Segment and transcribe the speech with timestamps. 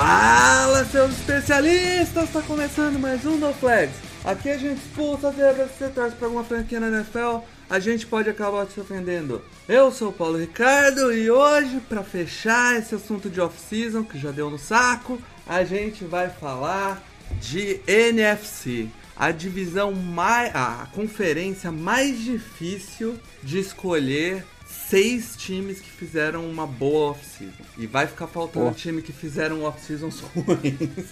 [0.00, 2.24] Fala, seus especialistas!
[2.24, 3.94] Está começando mais um No Flags.
[4.24, 8.06] Aqui a gente expulsa as regras, você torce para alguma franquia na NFL, a gente
[8.06, 9.44] pode acabar te ofendendo.
[9.68, 14.30] Eu sou o Paulo Ricardo e hoje, para fechar esse assunto de off-season que já
[14.30, 17.02] deu no saco, a gente vai falar
[17.38, 18.88] de NFC.
[19.14, 20.50] A divisão mais.
[20.56, 24.46] a conferência mais difícil de escolher
[24.90, 27.52] seis times que fizeram uma boa off-season.
[27.78, 28.72] E vai ficar faltando Pô.
[28.72, 31.06] time que fizeram off-seasons ruins.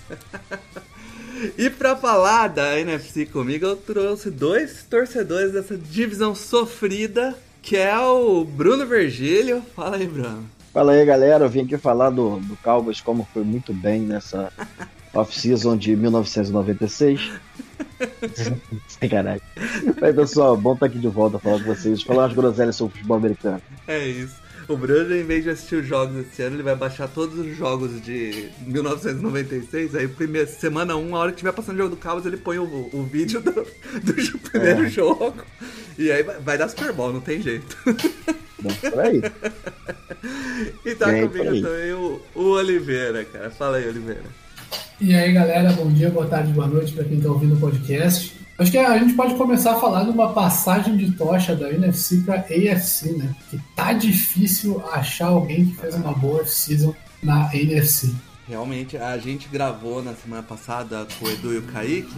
[1.57, 7.97] e pra falar da NFC comigo, eu trouxe dois torcedores dessa divisão sofrida, que é
[7.97, 9.63] o Bruno Virgílio.
[9.77, 10.45] Fala aí, Bruno.
[10.73, 11.45] Fala aí, galera.
[11.45, 14.53] Eu vim aqui falar do, do Cowboys, como foi muito bem nessa
[15.15, 17.31] off-season de 1996.
[18.89, 19.43] Sacanagem.
[20.01, 22.03] Mas, pessoal, bom estar aqui de volta falar com vocês.
[22.03, 23.63] Falar umas groselhas sobre o futebol americano.
[23.87, 24.35] É isso.
[24.69, 27.57] O Bruno, em vez de assistir os jogos esse ano, ele vai baixar todos os
[27.57, 29.95] jogos de 1996.
[29.95, 32.59] Aí, primeira, semana 1, a hora que estiver passando o jogo do Cowboys, ele põe
[32.59, 34.91] o, o vídeo do, do primeiro É.
[34.91, 35.35] jogo.
[35.99, 37.77] E aí vai, vai dar Super Bowl, não tem jeito.
[38.61, 39.23] Bom, por aí.
[40.85, 43.51] E tá É, comigo também o, o Oliveira, cara.
[43.51, 44.25] Fala aí, Oliveira.
[45.01, 48.35] E aí, galera, bom dia, boa tarde, boa noite para quem está ouvindo o podcast.
[48.59, 52.23] Acho que a gente pode começar a falar de uma passagem de tocha da NFC
[52.23, 53.33] para AFC, né?
[53.49, 58.13] Que tá difícil achar alguém que fez uma boa season na NFC.
[58.49, 62.17] Realmente, a gente gravou na semana passada com o Edu e o Kaique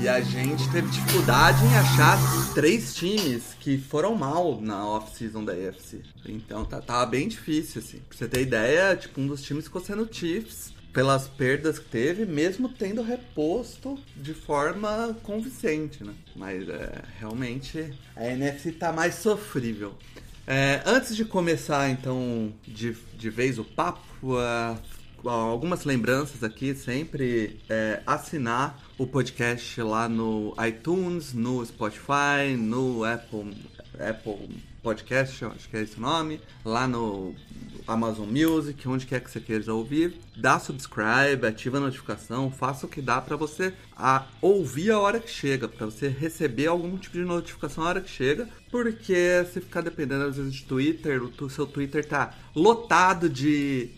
[0.00, 2.16] e a gente teve dificuldade em achar
[2.54, 6.00] três times que foram mal na off-season da AFC.
[6.24, 7.98] Então tá, bem difícil, assim.
[8.08, 12.24] Pra você ter ideia, tipo, um dos times ficou sendo Chiefs pelas perdas que teve,
[12.24, 16.14] mesmo tendo reposto de forma convincente, né?
[16.36, 19.94] Mas é, realmente a NFC tá mais sofrível.
[20.46, 24.78] É, antes de começar, então, de, de vez o papo, ah,
[25.24, 33.52] algumas lembranças aqui, sempre é, assinar o podcast lá no iTunes, no Spotify, no Apple,
[34.00, 37.34] Apple Podcast, acho que é esse o nome, lá no
[37.86, 40.14] Amazon Music, onde quer que você queira ouvir.
[40.36, 45.20] Dá subscribe, ativa a notificação, faça o que dá pra você a, ouvir a hora
[45.20, 49.60] que chega, pra você receber algum tipo de notificação a hora que chega, porque se
[49.60, 53.90] ficar dependendo às vezes de Twitter, o seu Twitter tá lotado de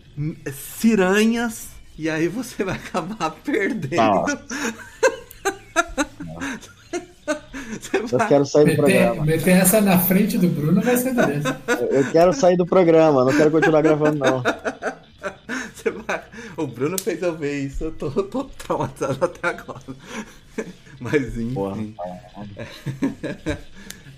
[0.52, 1.70] ciranhas.
[1.98, 3.96] E aí você vai acabar perdendo.
[3.96, 4.44] Nossa.
[8.10, 9.24] Eu quero sair do Meter, programa.
[9.24, 11.56] meter essa na frente do Bruno vai ser beleza.
[11.90, 13.24] Eu- quero sair do programa.
[13.24, 14.42] Não quero continuar gravando, não.
[15.74, 16.22] Você vai-
[16.56, 19.82] O Bruno fez eu ver isso, eu tô, tô traumatizado até agora.
[21.00, 21.52] Mas enfim.
[21.52, 21.76] Porra.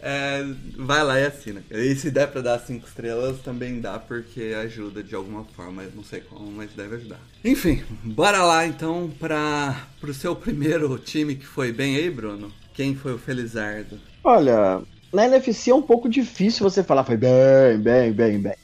[0.01, 0.45] É,
[0.77, 1.61] vai lá e assina.
[1.71, 5.83] E se der pra dar cinco estrelas, também dá, porque ajuda de alguma forma.
[5.83, 7.19] Eu não sei como, mas deve ajudar.
[7.45, 12.53] Enfim, bora lá então pra, pro seu primeiro time que foi bem aí, Bruno.
[12.79, 13.99] Quem foi o Felizardo?
[14.23, 14.81] Olha,
[15.13, 18.55] na NFC é um pouco difícil você falar, foi bem, bem, bem, bem.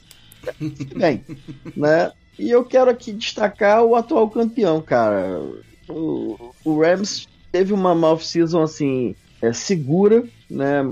[0.95, 1.25] Bem,
[1.75, 2.13] né?
[2.39, 5.41] E eu quero aqui destacar o atual campeão, cara.
[5.89, 10.89] O, o Rams teve uma off-season, assim, é, segura, né?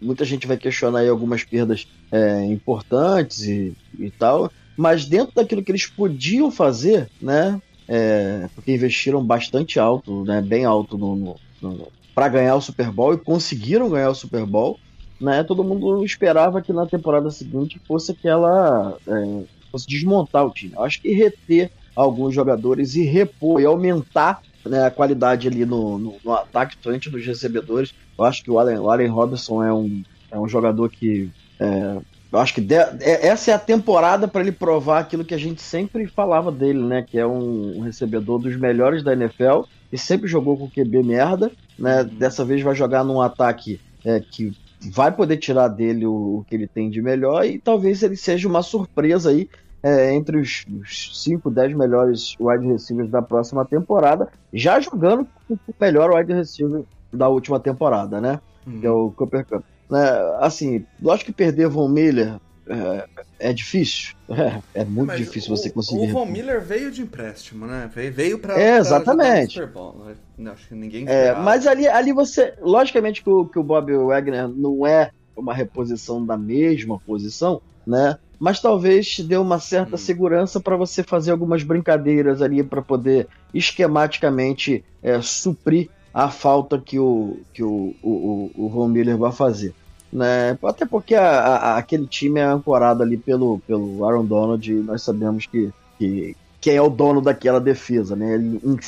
[0.00, 5.62] Muita gente vai questionar aí algumas perdas é, importantes e, e tal, mas dentro daquilo
[5.62, 7.62] que eles podiam fazer, né?
[7.86, 10.42] É, porque investiram bastante alto, né?
[10.42, 14.46] Bem alto no, no, no para ganhar o Super Bowl e conseguiram ganhar o Super
[14.46, 14.78] Bowl,
[15.20, 15.42] né?
[15.44, 20.72] Todo mundo esperava que na temporada seguinte fosse aquela é, fosse desmontar o time.
[20.74, 25.98] Eu acho que reter alguns jogadores e repor e aumentar né, a qualidade ali no,
[25.98, 27.92] no, no ataque frente dos recebedores.
[28.18, 32.00] Eu acho que o Allen, o Allen Robinson é um, é um jogador que é,
[32.32, 35.38] eu acho que de- é- essa é a temporada para ele provar aquilo que a
[35.38, 37.02] gente sempre falava dele, né?
[37.02, 39.62] Que é um, um recebedor dos melhores da NFL
[39.94, 42.02] e sempre jogou com QB merda, né?
[42.02, 44.52] Dessa vez vai jogar num ataque é, que
[44.92, 48.48] vai poder tirar dele o, o que ele tem de melhor e talvez ele seja
[48.48, 49.48] uma surpresa aí
[49.80, 55.74] é, entre os 5, 10 melhores wide receivers da próxima temporada, já jogando com o
[55.80, 56.82] melhor wide receiver
[57.12, 58.40] da última temporada, né?
[58.80, 59.62] Que é o Cooper Cup.
[59.88, 60.10] Né,
[60.40, 63.04] assim, lógico que perder Von Miller é,
[63.38, 64.14] é difícil.
[64.28, 66.10] É, é muito Mas difícil o, você conseguir.
[66.10, 67.90] O Von Miller veio de empréstimo, né?
[67.94, 68.58] Veio, veio pra.
[68.58, 69.54] É, exatamente.
[69.54, 70.04] Super Bowl,
[70.38, 70.50] né?
[70.50, 72.54] Acho que ninguém É, mas ali, ali você.
[72.60, 78.16] Logicamente que o, que o Bob Wagner não é uma reposição da mesma posição, né?
[78.38, 79.98] Mas talvez te dê uma certa Hum.
[79.98, 86.98] segurança para você fazer algumas brincadeiras ali para poder esquematicamente é, suprir a falta que
[86.98, 89.74] o, que o, o, o, o Von Miller vai fazer.
[90.14, 90.56] Né?
[90.62, 95.02] Até porque a- a- aquele time é ancorado ali pelo, pelo Aaron Donald e nós
[95.02, 98.34] sabemos que, que quem é o dono daquela defesa, né?
[98.34, 98.78] Ele, em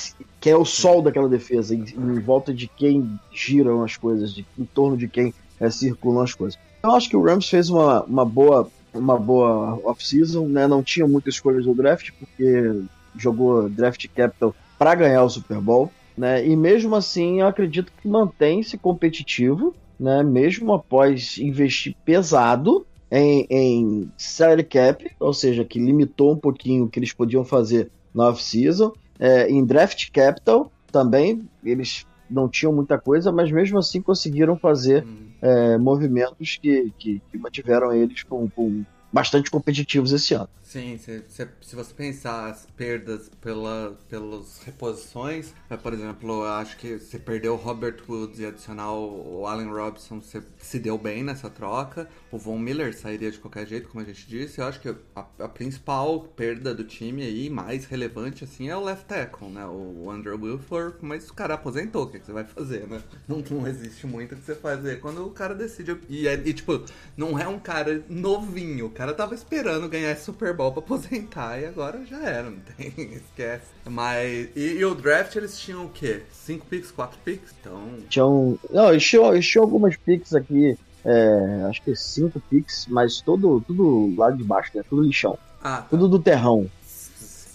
[0.41, 4.47] quem é o sol daquela defesa, em, em volta de quem giram as coisas, de,
[4.57, 6.57] em torno de quem é, circulam as coisas.
[6.83, 10.67] Eu acho que o Rams fez uma, uma boa uma boa off-season, né?
[10.67, 12.81] Não tinha muitas escolhas no draft porque
[13.17, 16.47] jogou draft capital para ganhar o Super Bowl, né?
[16.47, 20.23] E mesmo assim, eu acredito que mantém-se competitivo, né?
[20.23, 26.89] Mesmo após investir pesado em, em salary cap, ou seja, que limitou um pouquinho o
[26.89, 32.99] que eles podiam fazer na off-season, é, em draft capital também eles não tinham muita
[32.99, 35.29] coisa, mas mesmo assim conseguiram fazer Hum.
[35.41, 38.85] é, movimentos que, que, que mantiveram eles com, com
[39.17, 40.49] bastante competitivos esse ano.
[40.63, 46.77] Sim, se, se, se você pensar as perdas pela, pelas reposições, por exemplo, eu acho
[46.77, 50.99] que você perdeu o Robert Woods e adicionar o, o Allen Robinson, você se deu
[50.99, 52.07] bem nessa troca.
[52.31, 54.61] O Von Miller sairia de qualquer jeito, como a gente disse.
[54.61, 58.83] Eu acho que a, a principal perda do time aí, mais relevante, assim, é o
[58.83, 59.65] left tackle, né?
[59.67, 63.01] O Andrew Wilford, mas o cara aposentou, o que, que você vai fazer, né?
[63.29, 65.97] Não, não existe muito o que você fazer quando o cara decide.
[66.09, 66.85] E, é- e, tipo,
[67.17, 71.67] não é um cara novinho, o cara tava esperando ganhar Super Bowl pra aposentar e
[71.67, 73.67] agora já era, não tem, esquece.
[73.85, 74.49] Mas.
[74.55, 76.23] E, e o draft eles tinham o quê?
[76.33, 77.55] 5 picks, 4 picks?
[77.61, 77.99] Então.
[78.09, 78.59] Tinham.
[78.71, 80.77] Não, eles eles tinham algumas picks aqui,
[81.07, 84.83] é, acho que cinco picks, mas todo, tudo lá de baixo, né?
[84.89, 85.39] Tudo lixão.
[85.63, 85.87] Ah, tá.
[85.91, 86.67] Tudo do terrão.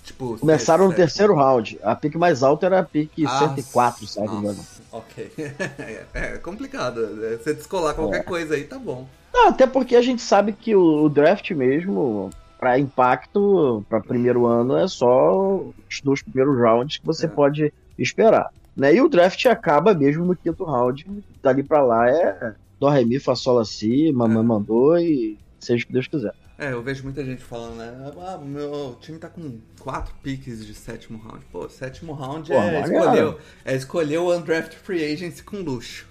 [0.04, 0.38] Tipo.
[0.40, 1.80] Começaram no sete- terceiro round.
[1.84, 4.58] A pick mais alta era a pick Ah, 104, se não me engano.
[4.58, 5.32] nossa, Ok.
[5.38, 7.02] é, é complicado.
[7.08, 7.38] né?
[7.38, 8.24] Você descolar qualquer É.
[8.24, 9.08] coisa aí, tá bom.
[9.34, 14.46] Não, até porque a gente sabe que o, o draft mesmo, para impacto, para primeiro
[14.46, 15.56] ano, é só
[15.90, 17.30] os dois primeiros rounds que você É.
[17.30, 18.50] pode esperar.
[18.76, 18.96] Né?
[18.96, 21.06] E o draft acaba mesmo no quinto round.
[21.42, 24.42] Dali pra lá é Dó, Ré, Mi, Fá, Sol, Si, Mamãe É.
[24.42, 26.34] mandou e seja o que Deus quiser.
[26.58, 28.12] É, eu vejo muita gente falando, né?
[28.20, 31.44] Ah, meu time tá com quatro piques de sétimo round.
[31.52, 33.36] Pô, sétimo round Pô, é, escolher,
[33.66, 36.08] é escolher o undraft free agency com luxo.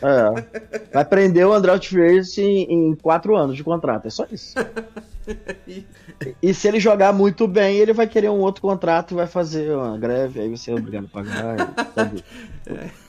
[0.00, 0.88] É.
[0.92, 4.06] Vai prender o Andrade Freire em, em quatro anos de contrato.
[4.06, 4.54] É só isso.
[5.66, 5.86] E-
[6.42, 9.74] E se ele jogar muito bem, ele vai querer um outro contrato e vai fazer
[9.74, 11.56] uma greve, aí você é obrigado a pagar.
[11.94, 12.22] Sabe?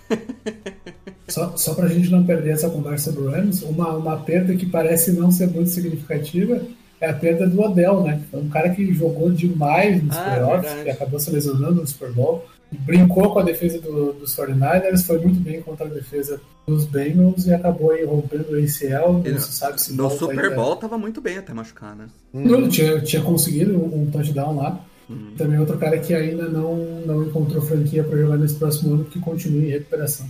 [1.28, 5.12] Só, só pra gente não perder essa conversa do Rams, uma, uma perda que parece
[5.12, 6.62] não ser muito significativa
[7.02, 8.22] é a perda do Odell, né?
[8.32, 10.84] Um cara que jogou demais nos Ah, playoffs, verdade.
[10.84, 15.18] que acabou se lesionando no Super Bowl, brincou com a defesa do- dos 49ers, foi
[15.20, 19.40] muito bem contra a defesa dos Bengals e acabou aí rompendo o ACL, E não
[19.40, 20.56] se sabe se No Super ainda.
[20.56, 22.06] Bowl tava muito bem até machucar, né?
[22.34, 24.80] Ele tinha, tinha conseguido um um touchdown lá.
[25.10, 25.34] Uhum.
[25.38, 26.76] Também outro cara que ainda não,
[27.06, 30.28] não encontrou franquia para jogar nesse próximo ano, que continue em recuperação.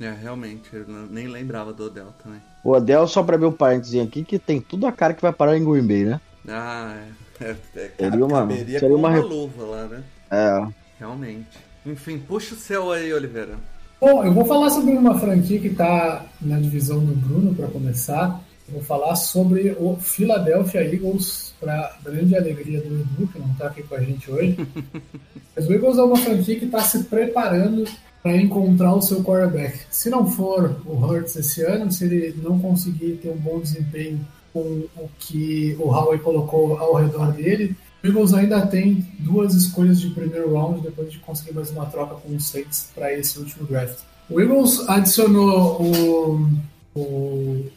[0.00, 2.40] É, realmente, eu nem lembrava do Odell também.
[2.64, 5.32] O Odell, só pra ver um parênteses aqui, que tem tudo a cara que vai
[5.32, 6.20] parar em Green Bay, né?
[6.48, 6.96] Ah,
[7.40, 7.44] é.
[7.44, 10.02] é, é Seria uma- seria com uma uma re- luva lá, né?
[10.30, 10.66] É.
[10.98, 11.46] Realmente.
[11.84, 13.56] Enfim, puxa o seu aí, Oliveira.
[14.00, 18.40] Bom, eu vou falar sobre uma franquia que está na divisão do Bruno para começar.
[18.68, 23.66] Eu vou falar sobre o Philadelphia Eagles, para grande alegria do Edu, que não está
[23.66, 24.56] aqui com a gente hoje.
[25.56, 27.84] Mas o Eagles é uma franquia que está se preparando
[28.22, 29.78] para encontrar o seu quarterback.
[29.90, 34.20] Se não for o Hurts esse ano, se ele não conseguir ter um bom desempenho
[34.52, 34.60] com
[34.96, 40.10] o que o Howie colocou ao redor dele, o Eagles ainda tem duas escolhas de
[40.10, 43.98] primeiro round depois de conseguir mais uma troca com os Saints para esse último draft.
[44.30, 46.50] O Eagles adicionou o,
[46.94, 47.00] o,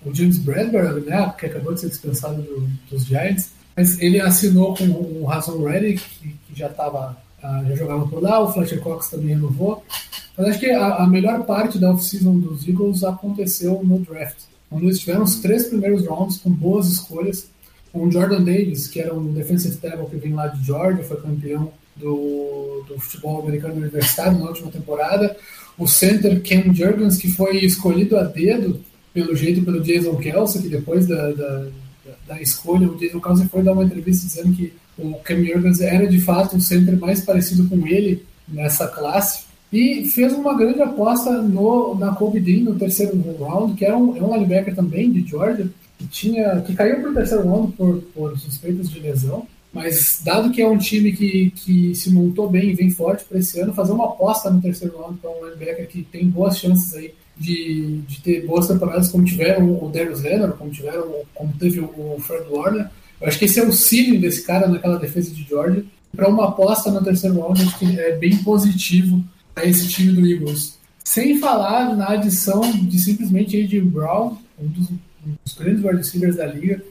[0.05, 4.75] o James Bradbury, né, que acabou de ser dispensado do- dos Giants, mas ele assinou
[4.75, 9.09] com o Hassan Reddick, que, que já estava já jogava por lá, o Fletcher Cox
[9.09, 9.83] também renovou.
[10.37, 14.37] Mas acho que a, a melhor parte da off-season dos Eagles aconteceu no draft,
[14.69, 17.49] onde eles tiveram os três primeiros rounds com boas escolhas,
[17.91, 21.17] com o Jordan Davis, que era um defensive tackle que vem lá de Georgia, foi
[21.19, 25.35] campeão do, do futebol americano universitário na última temporada,
[25.77, 28.79] o center Ken Jurgens, que foi escolhido a dedo,
[29.13, 31.67] pelo jeito, pelo Jason Kelsey, que depois da, da,
[32.31, 36.07] da escolha, o Jason Kelsey foi dar uma entrevista dizendo que o Cam Jurgens era
[36.07, 41.41] de fato o center mais parecido com ele nessa classe, e fez uma grande aposta
[41.41, 45.25] no, na Kobe Dean no terceiro round, que é um, é um linebacker também de
[45.25, 50.21] Georgia, que, tinha, que caiu para o terceiro round por, por suspeitas de lesão, mas
[50.25, 53.59] dado que é um time que, que se montou bem e vem forte para esse
[53.59, 57.13] ano, fazer uma aposta no terceiro round para um linebacker que tem boas chances aí
[57.41, 62.17] de, de ter boas temporadas, como tiveram o Darius Leonard, como, tiveram, como teve o
[62.19, 62.87] Fred Warner.
[63.19, 65.83] Eu acho que esse é o cílio desse cara naquela defesa de Georgia.
[66.15, 69.23] Para uma aposta no terceiro round, acho que é bem positivo
[69.55, 70.77] para esse time do Eagles.
[71.03, 73.81] Sem falar na adição de simplesmente A.J.
[73.81, 76.83] Brown, um dos, um dos grandes wide receivers da liga,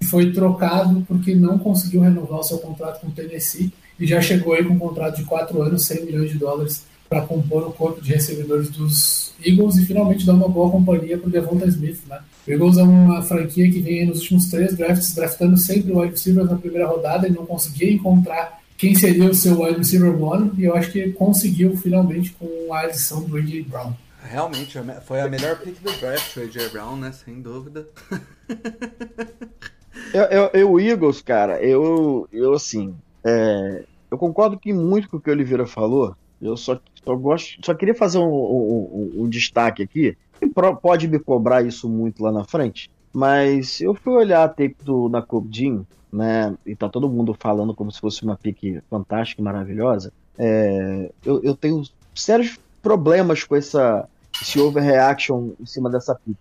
[0.00, 4.20] que foi trocado porque não conseguiu renovar o seu contrato com o Tennessee e já
[4.20, 7.72] chegou aí com um contrato de 4 anos, 100 milhões de dólares para compor o
[7.72, 12.00] corpo de recebedores dos Eagles e finalmente dar uma boa companhia para o Devonta Smith.
[12.08, 12.18] Né?
[12.48, 16.12] O Eagles é uma franquia que vem nos últimos três drafts draftando sempre o wide
[16.12, 20.52] receiver na primeira rodada e não conseguia encontrar quem seria o seu wide receiver one
[20.56, 23.62] e eu acho que conseguiu finalmente com a adição do A.J.
[23.64, 23.92] Brown.
[24.22, 26.68] Realmente, foi a melhor pick do draft, o A.J.
[26.70, 27.12] Brown, né?
[27.12, 27.86] Sem dúvida.
[30.14, 35.20] eu, eu, eu, Eagles, cara, eu, eu assim, é, eu concordo que muito com o
[35.20, 39.28] que o Oliveira falou, eu só, só, gosto, só queria fazer um, um, um, um
[39.28, 40.16] destaque aqui.
[40.40, 44.76] E pode me cobrar isso muito lá na frente, mas eu fui olhar a tape
[44.82, 46.56] do Nakob Jean, né?
[46.66, 50.12] E tá todo mundo falando como se fosse uma pique fantástica e maravilhosa.
[50.36, 51.82] É, eu, eu tenho
[52.14, 54.08] sérios problemas com essa,
[54.42, 56.38] esse overreaction em cima dessa pique,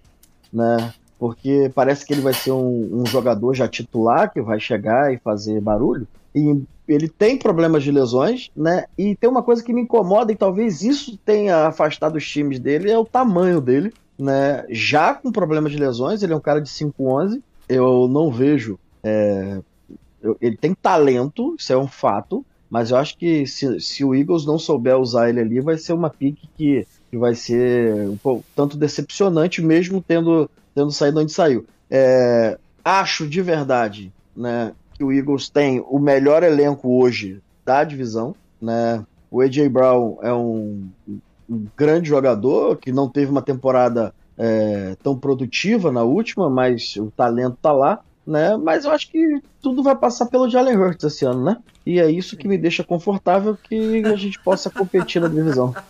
[0.52, 0.94] né?
[1.20, 5.20] Porque parece que ele vai ser um, um jogador já titular que vai chegar e
[5.20, 6.08] fazer barulho.
[6.34, 8.86] E ele tem problemas de lesões, né?
[8.98, 12.92] E tem uma coisa que me incomoda, e talvez isso tenha afastado os times dele,
[12.92, 14.66] é o tamanho dele, né?
[14.70, 18.80] Já com problemas de lesões, ele é um cara de 5'11, eu não vejo.
[19.04, 19.60] É,
[20.22, 24.16] eu, ele tem talento, isso é um fato, mas eu acho que se, se o
[24.16, 28.18] Eagles não souber usar ele ali, vai ser uma pique que, que vai ser um
[28.18, 31.66] pouco, tanto decepcionante, mesmo tendo, tendo saído onde saiu.
[31.90, 34.74] É, acho de verdade, né?
[35.02, 39.04] Que o Eagles tem o melhor elenco hoje da divisão, né?
[39.32, 40.88] O AJ Brown é um,
[41.50, 47.10] um grande jogador que não teve uma temporada é, tão produtiva na última, mas o
[47.10, 48.56] talento tá lá, né?
[48.58, 51.58] Mas eu acho que tudo vai passar pelo Jalen Hurts esse ano, né?
[51.84, 55.74] E é isso que me deixa confortável que a gente possa competir na divisão.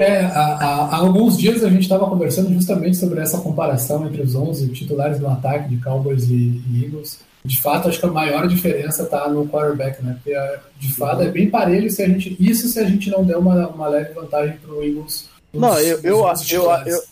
[0.00, 0.58] É, há,
[0.90, 5.18] há, alguns dias a gente estava conversando justamente sobre essa comparação entre os 11 titulares
[5.18, 7.20] do ataque de Cowboys e, e Eagles.
[7.44, 10.14] De fato, acho que a maior diferença está no quarterback, né?
[10.14, 10.36] Porque,
[10.78, 13.66] de fato, é bem parelho se a gente, isso se a gente não der uma,
[13.68, 15.28] uma leve vantagem para o Eagles.
[15.52, 17.02] não, eu, eu, eu, eu,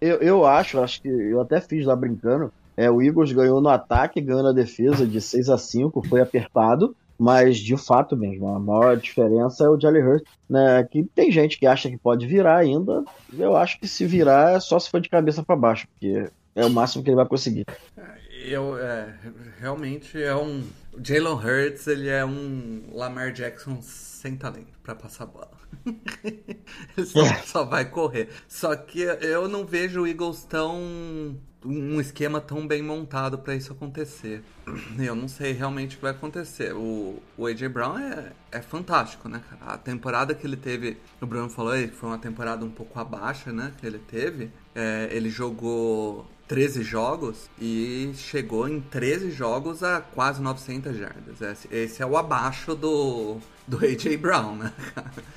[0.00, 2.52] eu, eu acho, acho que eu até fiz lá brincando.
[2.76, 6.96] É, o Eagles ganhou no ataque, ganhou na defesa de 6 a 5 foi apertado.
[7.22, 10.82] Mas, de fato mesmo, a maior diferença é o Jalen Hurts, né?
[10.82, 13.04] Que tem gente que acha que pode virar ainda.
[13.32, 16.66] Eu acho que se virar é só se for de cabeça para baixo, porque é
[16.66, 17.64] o máximo que ele vai conseguir.
[18.44, 19.14] Eu, é,
[19.60, 20.64] realmente é um.
[20.92, 25.52] O Jalen Hurts, ele é um Lamar Jackson sem talento para passar bola.
[26.24, 27.34] ele só, é.
[27.44, 28.30] só, vai correr.
[28.48, 33.72] Só que eu não vejo o Eagles tão um esquema tão bem montado para isso
[33.72, 34.42] acontecer.
[34.98, 36.74] Eu não sei realmente o que vai acontecer.
[36.74, 39.74] O, o AJ Brown é, é fantástico, né, cara?
[39.74, 43.52] A temporada que ele teve, o Bruno falou aí, foi uma temporada um pouco abaixo,
[43.52, 44.50] né, que ele teve.
[44.74, 51.64] É, ele jogou 13 jogos e chegou em 13 jogos a quase 900 jardas.
[51.70, 54.72] Esse, é o abaixo do, do AJ Brown, né?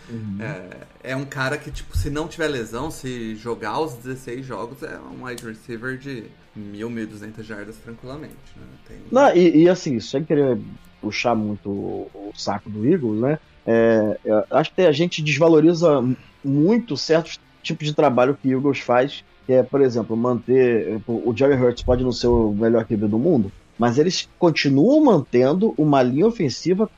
[0.10, 0.38] Uhum.
[0.41, 4.84] É, é, um cara que, tipo, se não tiver lesão, se jogar os 16 jogos,
[4.84, 6.25] é um wide receiver de
[6.57, 8.67] 1.000, 1.200 jardas tranquilamente, né?
[8.86, 8.98] Tem...
[9.10, 10.60] Não, e, e, assim, sem querer
[11.00, 13.39] puxar muito o, o saco do Eagles, né?
[13.65, 14.19] É,
[14.51, 16.03] acho que a gente desvaloriza
[16.43, 21.01] muito certos tipos de trabalho que o Eagles faz, que é, por exemplo, manter...
[21.07, 25.73] O Jerry Hurts pode não ser o melhor QB do mundo, mas eles continuam mantendo
[25.77, 26.89] uma linha ofensiva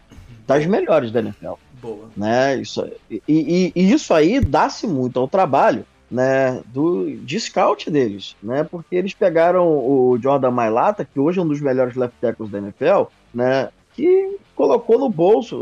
[0.45, 1.53] das melhores da NFL.
[1.81, 2.09] Boa.
[2.15, 2.57] Né?
[2.57, 8.35] Isso, e, e, e isso aí dá-se muito ao trabalho né, do, de scout deles,
[8.41, 8.63] né?
[8.63, 12.59] Porque eles pegaram o Jordan Mailata, que hoje é um dos melhores left tackles da
[12.59, 13.69] NFL, né?
[13.93, 15.61] Que colocou no bolso,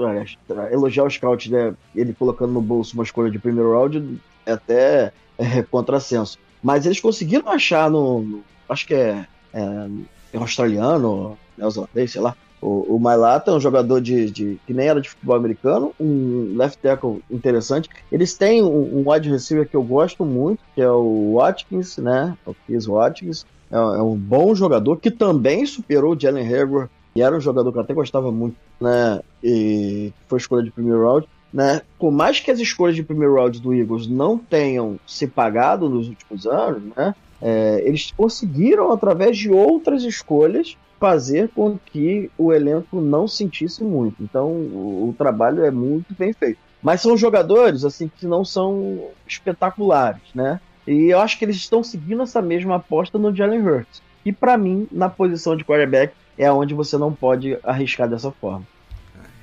[0.71, 5.11] elogiar o scout, né, ele colocando no bolso uma escolha de primeiro round é até
[5.37, 6.37] é, contrassenso.
[6.65, 9.87] Mas eles conseguiram achar no, no acho que é, é,
[10.33, 14.87] é australiano, neozelandês, sei lá, o, o Mailata é um jogador de, de, que nem
[14.87, 17.87] era de futebol americano, um left tackle interessante.
[18.11, 22.35] Eles têm um, um wide receiver que eu gosto muito, que é o Watkins, né?
[22.43, 23.45] O Chris Watkins.
[23.71, 27.71] É, é um bom jogador que também superou o Jalen Hager, e era um jogador
[27.71, 29.21] que eu até gostava muito, né?
[29.43, 31.27] E foi escolha de primeiro round.
[31.55, 31.81] Né?
[31.97, 36.09] Por mais que as escolhas de primeiro round do Eagles não tenham se pagado nos
[36.09, 37.15] últimos anos, né?
[37.41, 44.21] É, eles conseguiram, através de outras escolhas, fazer com que o elenco não sentisse muito.
[44.21, 46.59] Então, o, o trabalho é muito bem feito.
[46.83, 50.59] Mas são jogadores assim que não são espetaculares, né?
[50.85, 54.01] E eu acho que eles estão seguindo essa mesma aposta no Jalen Hurts.
[54.25, 58.67] E para mim, na posição de quarterback, é onde você não pode arriscar dessa forma.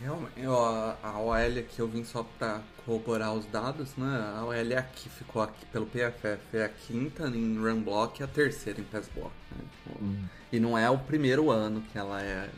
[0.03, 0.33] É, realmente,
[1.03, 4.35] a OL que eu vim só para corroborar os dados, né?
[4.37, 8.27] A OL aqui ficou aqui pelo PFF é a quinta em run block e a
[8.27, 9.33] terceira em pass block.
[9.51, 9.65] Né?
[10.01, 10.25] Uhum.
[10.53, 12.49] E não é o primeiro ano que ela é.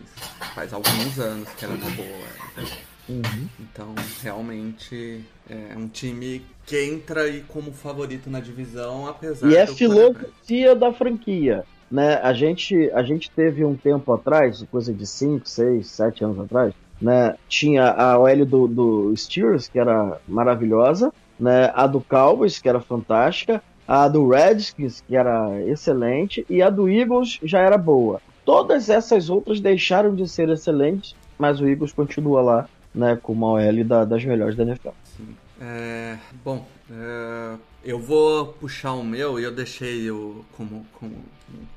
[0.55, 2.79] Faz alguns anos que ela é uma boa.
[3.09, 3.49] Uhum.
[3.61, 9.67] Então, realmente é um time que entra aí como favorito na divisão, apesar E é
[9.67, 11.65] filosofia da franquia.
[11.91, 12.15] Né?
[12.17, 16.75] A, gente, a gente teve um tempo atrás, coisa de 5, 6, 7 anos atrás,
[17.01, 17.37] né?
[17.49, 21.71] tinha a OL do, do Steelers, que era maravilhosa, né?
[21.75, 26.89] a do Cowboys, que era fantástica, a do Redskins, que era excelente, e a do
[26.89, 28.21] Eagles já era boa.
[28.45, 33.53] Todas essas outras deixaram de ser excelentes, mas o Eagles continua lá né, com uma
[33.53, 34.91] OL da, das melhores da NFL.
[35.17, 35.37] Sim.
[35.61, 41.15] É, bom, é, eu vou puxar o meu e eu deixei o como, como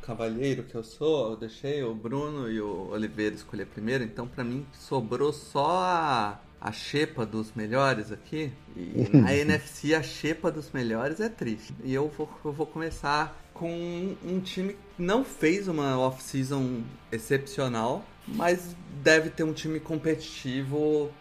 [0.02, 4.44] cavalheiro que eu sou, eu deixei o Bruno e o Oliveira escolher primeiro, então para
[4.44, 8.52] mim sobrou só a, a xepa dos melhores aqui.
[8.76, 11.74] E na NFC a xepa dos melhores é triste.
[11.84, 16.84] E eu vou, eu vou começar com um, um time que não fez uma off-season
[17.12, 21.12] excepcional, mas deve ter um time competitivo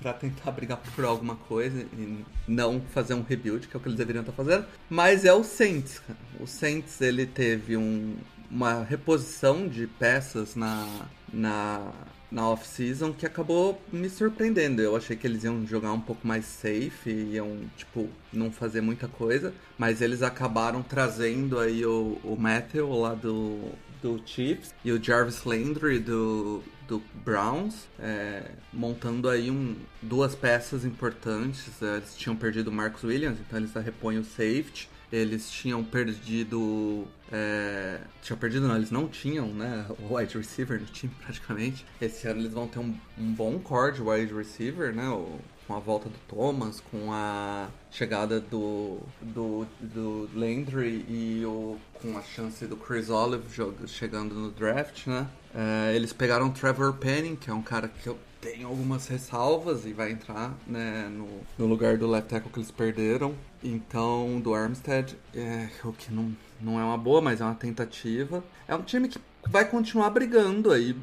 [0.00, 3.88] para tentar brigar por alguma coisa e não fazer um rebuild, que é o que
[3.88, 4.66] eles deveriam estar fazendo.
[4.88, 6.00] Mas é o Saints.
[6.40, 8.16] O Saints ele teve um,
[8.50, 11.92] uma reposição de peças na, na,
[12.30, 14.80] na off-season que acabou me surpreendendo.
[14.80, 19.08] Eu achei que eles iam jogar um pouco mais safe, iam, tipo, não fazer muita
[19.08, 25.02] coisa, mas eles acabaram trazendo aí o, o Matthew lá do, do Chiefs e o
[25.02, 31.82] Jarvis Landry do, do Browns, é, montando aí um, duas peças importantes.
[31.82, 34.88] É, eles tinham perdido o Marcus Williams, então eles repõem o safety.
[35.12, 37.06] Eles tinham perdido.
[37.30, 39.86] É, tinham perdido, não, eles não tinham, né?
[40.00, 41.86] O wide receiver no time praticamente.
[42.00, 45.08] Esse ano eles vão ter um, um bom core de wide receiver, né?
[45.08, 51.78] O, com a volta do Thomas, com a chegada do, do, do Landry e o,
[51.94, 53.44] com a chance do Chris Olive
[53.86, 55.26] chegando no draft, né?
[55.54, 59.92] É, eles pegaram Trevor Penning, que é um cara que eu tenho algumas ressalvas e
[59.92, 63.34] vai entrar né, no, no lugar do left tackle que eles perderam.
[63.62, 68.44] Então, do Armstead, é, o que não, não é uma boa, mas é uma tentativa.
[68.68, 70.96] É um time que vai continuar brigando aí.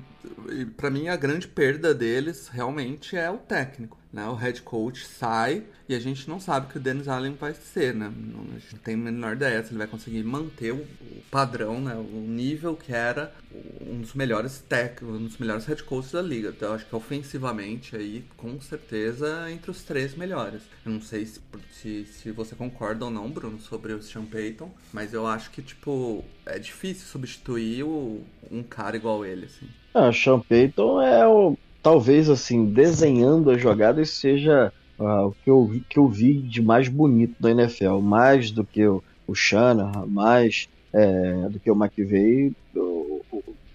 [0.49, 4.00] E para mim a grande perda deles realmente é o técnico.
[4.11, 4.27] Né?
[4.27, 7.53] O head coach sai e a gente não sabe o que o Dennis Allen vai
[7.53, 8.11] ser, né?
[8.13, 11.21] Não, a gente não tem a menor ideia se ele vai conseguir manter o, o,
[11.31, 11.95] padrão, né?
[11.95, 13.33] O nível que era
[13.79, 16.49] um dos melhores técnicos, um dos melhores head coaches da liga.
[16.49, 20.63] Então eu acho que ofensivamente aí, com certeza, entre os três melhores.
[20.85, 21.39] Eu não sei se,
[21.71, 25.61] se, se você concorda ou não, Bruno, sobre o Sean Payton, mas eu acho que,
[25.61, 29.67] tipo, é difícil substituir o, um cara igual ele, assim.
[29.93, 35.49] Ah, o Sean Payton é o talvez assim, desenhando as jogadas seja uh, o que
[35.49, 40.05] eu, que eu vi de mais bonito da NFL, mais do que o, o Shanahan,
[40.05, 43.21] mais é, do que o McVeigh, o,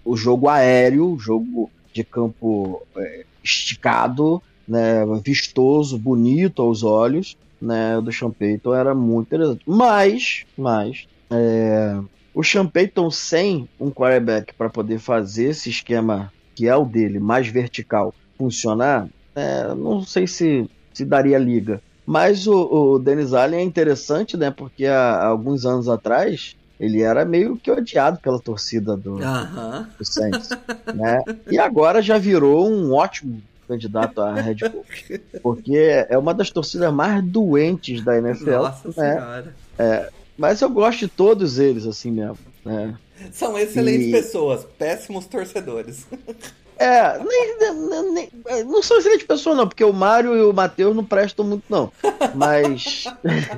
[0.05, 8.01] o, jogo aéreo, o jogo de campo é, esticado, né, vistoso, bonito aos olhos, né,
[8.01, 9.63] do Sean Payton era muito interessante.
[9.67, 11.99] Mas, mas é,
[12.35, 17.21] o Sean Payton sem um quarterback para poder fazer esse esquema que é o dele,
[17.21, 21.81] mais vertical, funcionar, é, não sei se, se daria liga.
[22.07, 24.51] Mas o, o Dennis Allen é interessante, né?
[24.51, 29.21] Porque há, há, alguns anos atrás ele era meio que odiado pela torcida do, uh
[29.21, 29.87] -huh.
[29.99, 30.51] do Saints,
[30.95, 31.23] né?
[31.51, 36.93] E agora já virou um ótimo candidato a head coach, porque é uma das torcidas
[36.93, 38.51] mais doentes da NFL.
[38.51, 38.95] Nossa né?
[38.95, 39.55] senhora.
[39.79, 42.95] É, mas eu gosto de todos eles assim mesmo, né?
[43.33, 44.13] São excelentes e...
[44.13, 46.07] pessoas, péssimos torcedores.
[46.79, 50.95] É, nem, nem, nem, não são excelentes pessoas, não, porque o Mário e o Matheus
[50.95, 51.91] não prestam muito, não.
[52.35, 53.05] Mas.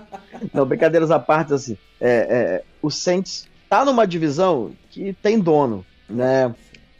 [0.55, 1.77] não, brincadeiras à parte, assim.
[2.01, 6.55] É, é, o Saints tá numa divisão que tem dono, né?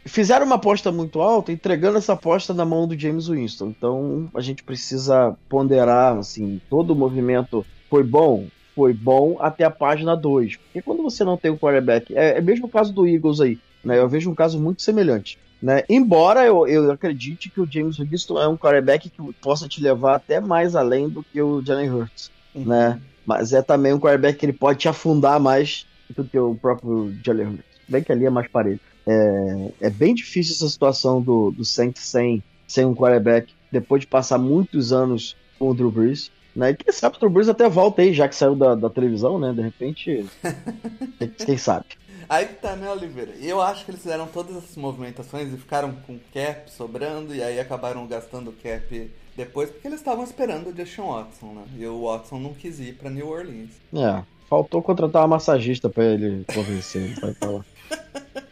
[0.05, 3.67] Fizeram uma aposta muito alta, entregando essa aposta na mão do James Winston.
[3.67, 8.47] Então a gente precisa ponderar, assim, todo o movimento foi bom,
[8.79, 10.55] foi bom até a página 2.
[10.55, 13.59] Porque quando você não tem um quarterback, é, é mesmo o caso do Eagles aí,
[13.83, 13.99] né?
[13.99, 15.37] Eu vejo um caso muito semelhante.
[15.61, 15.83] Né?
[15.89, 20.15] Embora eu, eu acredite que o James Winston é um quarterback que possa te levar
[20.15, 22.63] até mais além do que o Jalen Hurts, uhum.
[22.63, 23.01] né?
[23.25, 27.13] Mas é também um quarterback que ele pode te afundar mais do que o próprio
[27.21, 27.65] Jalen Hurts.
[27.85, 28.79] Bem que ali é mais parelho.
[29.05, 34.07] É, é bem difícil essa situação do, do Saints sem, sem um quarterback, depois de
[34.07, 36.31] passar muitos anos com o Drew Brees.
[36.55, 36.71] Né?
[36.71, 39.39] E quem sabe o Drew Brees até volta aí, já que saiu da, da televisão,
[39.39, 39.53] né?
[39.53, 40.25] De repente,
[41.45, 41.85] quem sabe.
[42.27, 43.31] Aí que tá, né, Oliveira?
[43.41, 47.59] Eu acho que eles fizeram todas essas movimentações e ficaram com cap sobrando e aí
[47.59, 51.63] acabaram gastando cap depois porque eles estavam esperando o Justin Watson, né?
[51.77, 53.71] E o Watson não quis ir pra New Orleans.
[53.95, 57.65] É, faltou contratar uma massagista pra ele convencer, vai falar.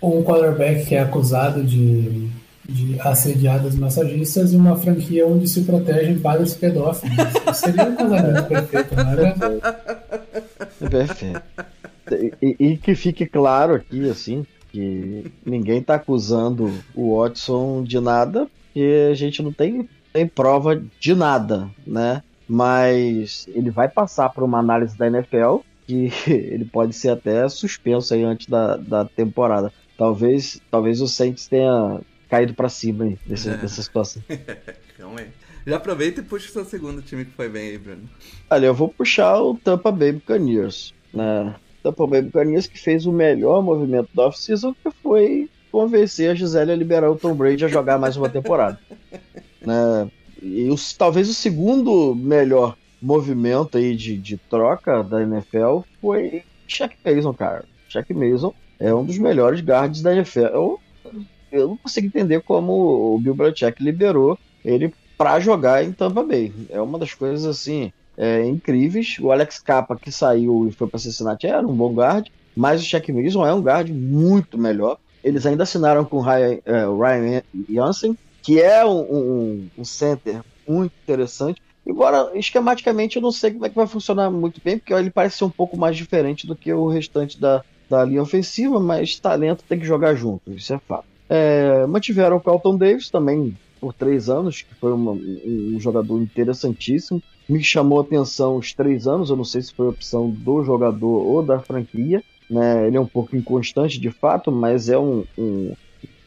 [0.00, 2.30] Um quarterback que é acusado de,
[2.68, 7.16] de assediar das massagistas e uma franquia onde se protegem padres pedófilos.
[7.54, 10.90] Seria um casamento perfeito, não é?
[10.90, 11.42] Perfeito.
[12.42, 18.46] E, e, que fique claro aqui, assim, que ninguém tá acusando o Watson de nada,
[18.66, 22.22] porque a gente não tem, tem prova de nada, né?
[22.46, 28.12] Mas ele vai passar por uma análise da NFL que ele pode ser até suspenso
[28.12, 29.72] aí antes da, da temporada.
[29.96, 33.56] Talvez, talvez o Saints tenha caído para cima aí desse, é.
[33.56, 34.22] dessa situação.
[34.96, 35.28] Calma aí.
[35.66, 38.08] Já aproveita e puxa o seu segundo time que foi bem aí, Bruno.
[38.48, 41.54] Olha, eu vou puxar o Tampa Bay Buccaneers, né?
[41.82, 46.72] Tampa Bay Buccaneers que fez o melhor movimento da off-season, que foi convencer a Gisele
[46.72, 48.78] a liberar o Tom Brady a jogar mais uma temporada.
[49.60, 50.10] né?
[50.42, 56.96] E os, talvez o segundo melhor movimento aí de, de troca da NFL foi Shaq
[57.04, 57.64] Mason, cara.
[57.88, 60.76] Shaq Mason é um dos melhores guards da NFL.
[61.50, 66.52] Eu, não consigo entender como o Bill Belichick liberou ele para jogar em Tampa Bay.
[66.70, 69.16] É uma das coisas assim é, incríveis.
[69.20, 72.84] O Alex Capa, que saiu e foi para Cincinnati, era um bom guard, mas o
[72.84, 74.98] Shaq Mason é um guard muito melhor.
[75.22, 77.42] Eles ainda assinaram com o Ryan, é, Ryan
[78.42, 81.60] que é um, um, um, center muito interessante.
[81.86, 85.38] Embora esquematicamente eu não sei como é que vai funcionar muito bem, porque ele parece
[85.38, 89.64] ser um pouco mais diferente do que o restante da, da linha ofensiva, mas talento
[89.68, 91.06] tem que jogar junto, isso é fato.
[91.28, 97.22] É, mantiveram o Carlton Davis também por três anos, que foi uma, um jogador interessantíssimo
[97.48, 101.06] me chamou a atenção os três anos, eu não sei se foi opção do jogador
[101.06, 102.86] ou da franquia, né?
[102.86, 105.72] Ele é um pouco inconstante de fato, mas é um, um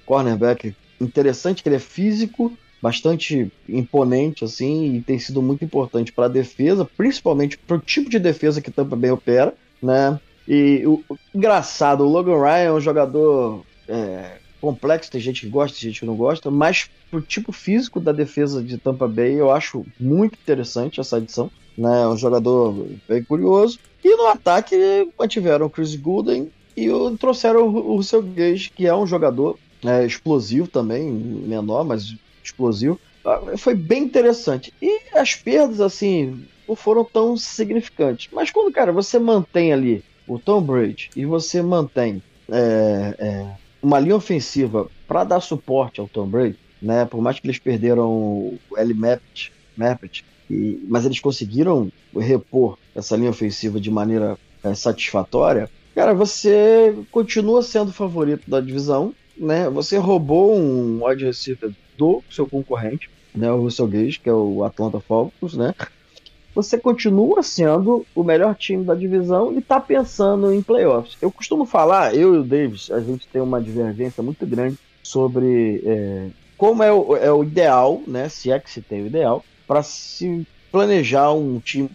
[0.05, 6.25] cornerback interessante, que ele é físico, bastante imponente assim e tem sido muito importante para
[6.25, 10.19] a defesa, principalmente para o tipo de defesa que Tampa Bay opera, né?
[10.47, 11.03] E o,
[11.35, 16.01] engraçado, o Logan Ryan é um jogador é, complexo, tem gente que gosta, tem gente
[16.01, 20.35] que não gosta, mas pro tipo físico da defesa de Tampa Bay, eu acho muito
[20.35, 21.51] interessante essa adição.
[21.77, 23.79] Né, um jogador bem curioso.
[24.03, 24.75] E no ataque
[25.17, 30.67] mantiveram o Chris Gooden e trouxeram o Russell Gage, que é um jogador é, explosivo
[30.67, 32.99] também, menor, mas explosivo.
[33.25, 34.73] Ah, foi bem interessante.
[34.81, 38.29] E as perdas, assim, não foram tão significantes.
[38.31, 43.47] Mas quando, cara, você mantém ali o Tom Brady e você mantém é, é,
[43.81, 47.05] uma linha ofensiva para dar suporte ao Tom Brady, né?
[47.05, 48.93] Por mais que eles perderam o L.
[48.93, 49.51] Mappet,
[50.87, 55.69] mas eles conseguiram repor essa linha ofensiva de maneira é, satisfatória.
[55.95, 59.69] Cara, você continua sendo favorito da divisão, né?
[59.69, 63.51] Você roubou um wide receiver do seu concorrente, né?
[63.51, 65.73] O Russell Gage, que é o Atlanta Falcons, né?
[66.53, 71.17] Você continua sendo o melhor time da divisão e está pensando em playoffs.
[71.21, 75.81] Eu costumo falar, eu e o Davis, a gente tem uma divergência muito grande sobre
[75.85, 78.29] é, como é o, é o, ideal, né?
[78.29, 81.89] Se é que se tem o ideal, para se planejar um time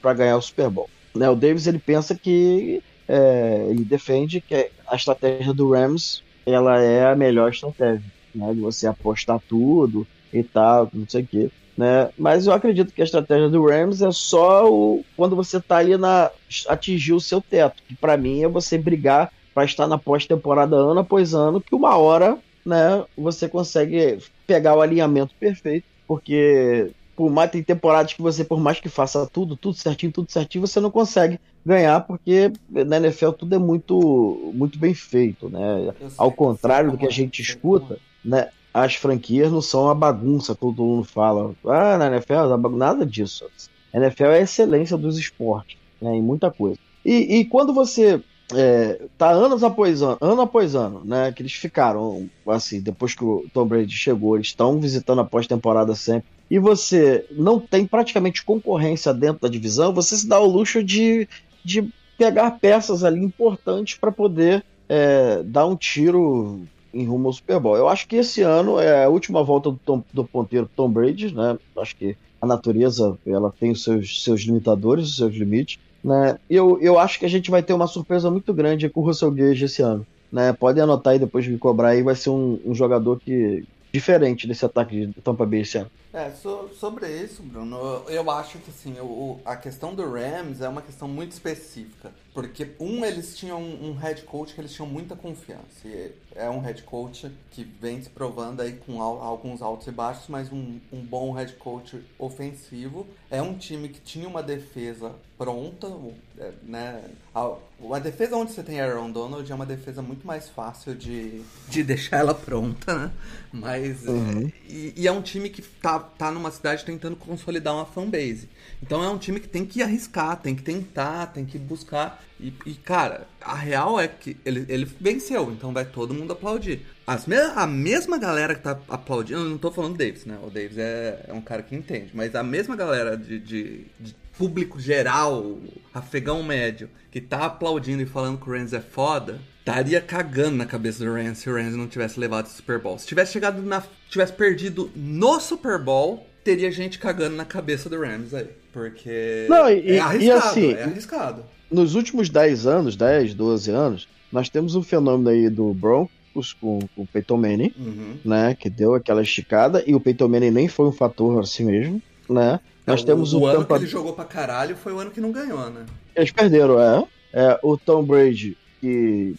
[0.00, 0.90] para ganhar o Super Bowl.
[1.14, 6.80] Né, o Davis ele pensa que é, ele defende que a estratégia do Rams ela
[6.82, 8.54] é a melhor estratégia, né?
[8.54, 12.10] De você apostar tudo e tal, não sei o quê né?
[12.16, 15.96] Mas eu acredito que a estratégia do Rams é só o, quando você está ali
[15.96, 16.30] na
[16.68, 21.00] atingir o seu teto, que para mim é você brigar para estar na pós-temporada ano
[21.00, 27.50] após ano, que uma hora, né, você consegue pegar o alinhamento perfeito, porque por mais
[27.50, 30.90] tem temporadas que você por mais que faça tudo, tudo certinho, tudo certinho, você não
[30.90, 35.94] consegue ganhar porque na NFL tudo é muito muito bem feito, né?
[36.18, 38.50] Ao contrário do que a gente escuta, né?
[38.84, 41.54] As franquias não são a bagunça, todo mundo fala.
[41.64, 43.46] Ah, na NFL, nada disso.
[43.90, 46.78] A NFL é a excelência dos esportes, né, em muita coisa.
[47.02, 48.20] E, e quando você
[48.54, 53.24] é, tá anos após ano, ano após ano, né, que eles ficaram, assim, depois que
[53.24, 58.44] o Tom Brady chegou, eles estão visitando a pós-temporada sempre, e você não tem praticamente
[58.44, 61.26] concorrência dentro da divisão, você se dá o luxo de,
[61.64, 66.60] de pegar peças ali importantes para poder é, dar um tiro
[66.96, 67.76] em rumo ao Super Bowl.
[67.76, 71.34] Eu acho que esse ano é a última volta do, Tom, do ponteiro Tom Brady,
[71.34, 71.58] né?
[71.76, 75.78] Acho que a natureza ela tem os seus, seus limitadores, os seus limites.
[76.02, 76.38] Né?
[76.48, 79.30] Eu, eu acho que a gente vai ter uma surpresa muito grande com o Russell
[79.30, 80.06] Gage esse ano.
[80.30, 80.52] Né?
[80.52, 84.46] Podem anotar aí depois de me cobrar aí, vai ser um, um jogador que diferente
[84.46, 85.90] desse ataque de Tampa Bay esse ano.
[86.16, 87.76] É, so, sobre isso, Bruno,
[88.08, 92.10] eu acho que assim, o, a questão do Rams é uma questão muito específica.
[92.36, 95.86] Porque, um, eles tinham um head coach que eles tinham muita confiança.
[95.86, 100.26] E é um head coach que vem se provando aí com alguns altos e baixos,
[100.28, 103.06] mas um, um bom head coach ofensivo.
[103.30, 105.90] É um time que tinha uma defesa pronta,
[106.38, 107.04] é, né?
[107.34, 111.82] A, defesa onde você tem Aaron Donald é uma defesa muito mais fácil de, de
[111.82, 113.12] deixar ela pronta, né?
[113.50, 114.06] Mas.
[114.06, 114.46] Uhum.
[114.46, 118.48] É, e, e, é um time que tá, tá numa cidade tentando consolidar uma fanbase.
[118.82, 122.22] Então é um time que tem que arriscar, tem que tentar, tem que buscar.
[122.38, 126.86] E, e cara, a real é que ele, ele venceu, então vai todo mundo aplaudir.
[127.06, 130.38] As me a mesma galera que tá aplaudindo, eu não tô falando Davis, né?
[130.42, 134.14] O Davis é, é um cara que entende, mas a mesma galera de, de, de
[134.38, 135.58] público geral,
[135.92, 140.66] afegão médio, que tá aplaudindo e falando que o Rams é foda, estaria cagando na
[140.66, 142.98] cabeça do Rams se o Rams não tivesse levado o Super Bowl.
[142.98, 143.82] Se tivesse chegado na.
[144.08, 148.48] tivesse perdido no Super Bowl, teria gente cagando na cabeça do Rams aí.
[148.72, 151.44] Porque não, e, é arriscado, e assim, é arriscado.
[151.70, 156.78] Nos últimos 10 anos, 10, 12 anos, nós temos um fenômeno aí do Broncos com,
[156.94, 158.16] com o Peyton Manning, uhum.
[158.24, 158.54] né?
[158.54, 162.60] Que deu aquela esticada, e o Peyton Manning nem foi um fator assim mesmo, né?
[162.86, 163.76] Nós é, temos o, o ano Tampa...
[163.76, 165.84] que ele jogou pra caralho foi o ano que não ganhou, né?
[166.14, 167.04] Eles perderam, é.
[167.32, 169.34] é o Tom Brady, que,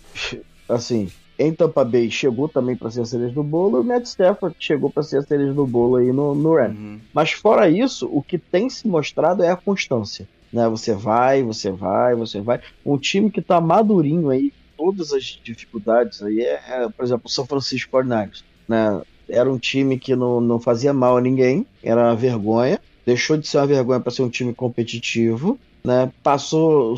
[0.68, 4.06] assim, em Tampa Bay chegou também para ser a cereja do bolo, e o Matt
[4.06, 6.78] Stafford chegou para ser a cereja do bolo aí no, no Rams.
[6.78, 7.00] Uhum.
[7.14, 10.28] Mas fora isso, o que tem se mostrado é a constância.
[10.52, 10.68] Né?
[10.70, 12.60] Você vai, você vai, você vai.
[12.86, 17.30] Um time que tá madurinho aí, todas as dificuldades aí, é, é por exemplo, o
[17.30, 19.02] São Francisco 49 né?
[19.30, 23.48] Era um time que não, não fazia mal a ninguém, era uma vergonha, deixou de
[23.48, 26.12] ser uma vergonha para ser um time competitivo, né?
[26.22, 26.94] Passou,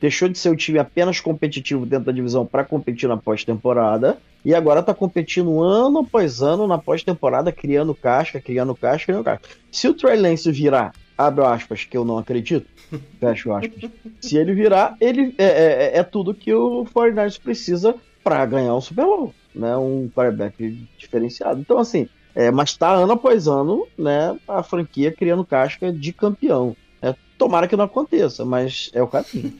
[0.00, 4.54] deixou de ser um time apenas competitivo dentro da divisão para competir na pós-temporada e
[4.54, 9.46] agora está competindo ano após ano na pós-temporada, criando casca, criando casca, criando casca.
[9.70, 12.66] Se o Trey Lance virar, abre aspas, que eu não acredito,
[13.20, 13.90] fecho aspas,
[14.22, 18.74] se ele virar, ele é, é, é, é tudo que o 49 precisa para ganhar
[18.74, 19.76] um Super Bowl, né?
[19.76, 21.60] Um quarterback diferenciado.
[21.60, 26.76] Então, assim, é, mas está ano após ano, né, a franquia criando casca de campeão.
[27.00, 29.52] É, tomara que não aconteça, mas é o caminho.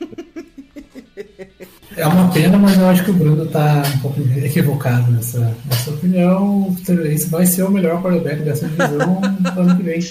[1.96, 5.90] É uma pena, mas eu acho que o Bruno está um pouco equivocado nessa, nessa
[5.90, 6.74] opinião.
[7.04, 10.00] Esse vai ser o melhor quarterback dessa divisão no ano que vem.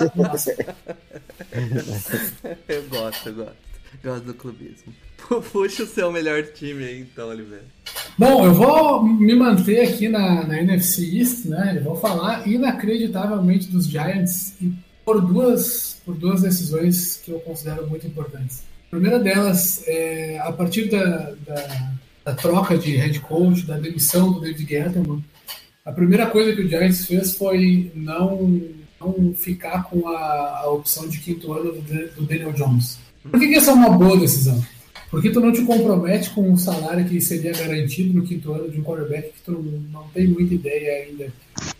[2.67, 3.70] eu gosto, eu gosto.
[4.03, 4.93] Gosto do clubismo.
[5.51, 7.65] Puxa o seu melhor time aí, então, Oliveira.
[8.17, 11.75] Bom, eu vou me manter aqui na, na NFC East, né?
[11.77, 14.73] Eu vou falar inacreditavelmente dos Giants e
[15.05, 18.63] por duas, por duas decisões que eu considero muito importantes.
[18.87, 21.91] A primeira delas, é, a partir da, da,
[22.25, 25.23] da, troca de head coach, da demissão do David Gettleman,
[25.85, 28.61] a primeira coisa que o Giants fez foi não,
[28.99, 32.99] não ficar com a, a opção de quinto ano do, do Daniel Jones.
[33.29, 34.61] Por que, que essa é uma boa decisão?
[35.09, 38.79] Porque tu não te compromete com um salário que seria garantido no quinto ano de
[38.79, 39.51] um quarterback que tu
[39.91, 41.31] não, tem muita ideia ainda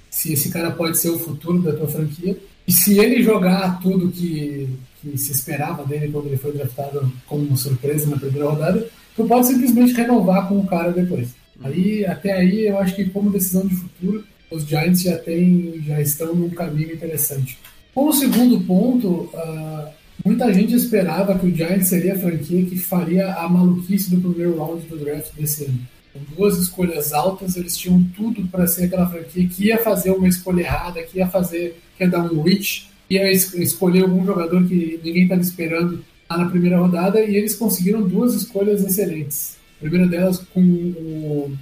[0.10, 2.38] se esse cara pode ser o futuro da tua franquia.
[2.68, 4.68] E se ele jogar tudo que,
[5.02, 9.24] que se esperava dele quando ele foi draftado como uma surpresa na primeira rodada, tu
[9.24, 11.30] pode simplesmente renovar com o cara depois.
[11.64, 16.02] Aí, até aí, eu acho que como decisão de futuro, os Giants já, tem, já
[16.02, 17.58] estão num caminho interessante.
[17.94, 19.88] Como segundo ponto, uh,
[20.24, 24.58] Muita gente esperava que o Giants seria a franquia que faria a maluquice do primeiro
[24.58, 25.80] round do draft desse ano.
[26.14, 30.28] Com duas escolhas altas, eles tinham tudo para ser aquela franquia que ia fazer uma
[30.28, 35.00] escolha errada, que ia fazer, que ia dar um reach, ia escolher algum jogador que
[35.04, 39.58] ninguém estava esperando lá na primeira rodada, e eles conseguiram duas escolhas excelentes.
[39.78, 41.58] A primeira delas com o,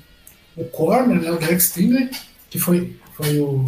[0.57, 2.09] o corner, né, o Derek Stingley,
[2.49, 3.65] que foi, foi o.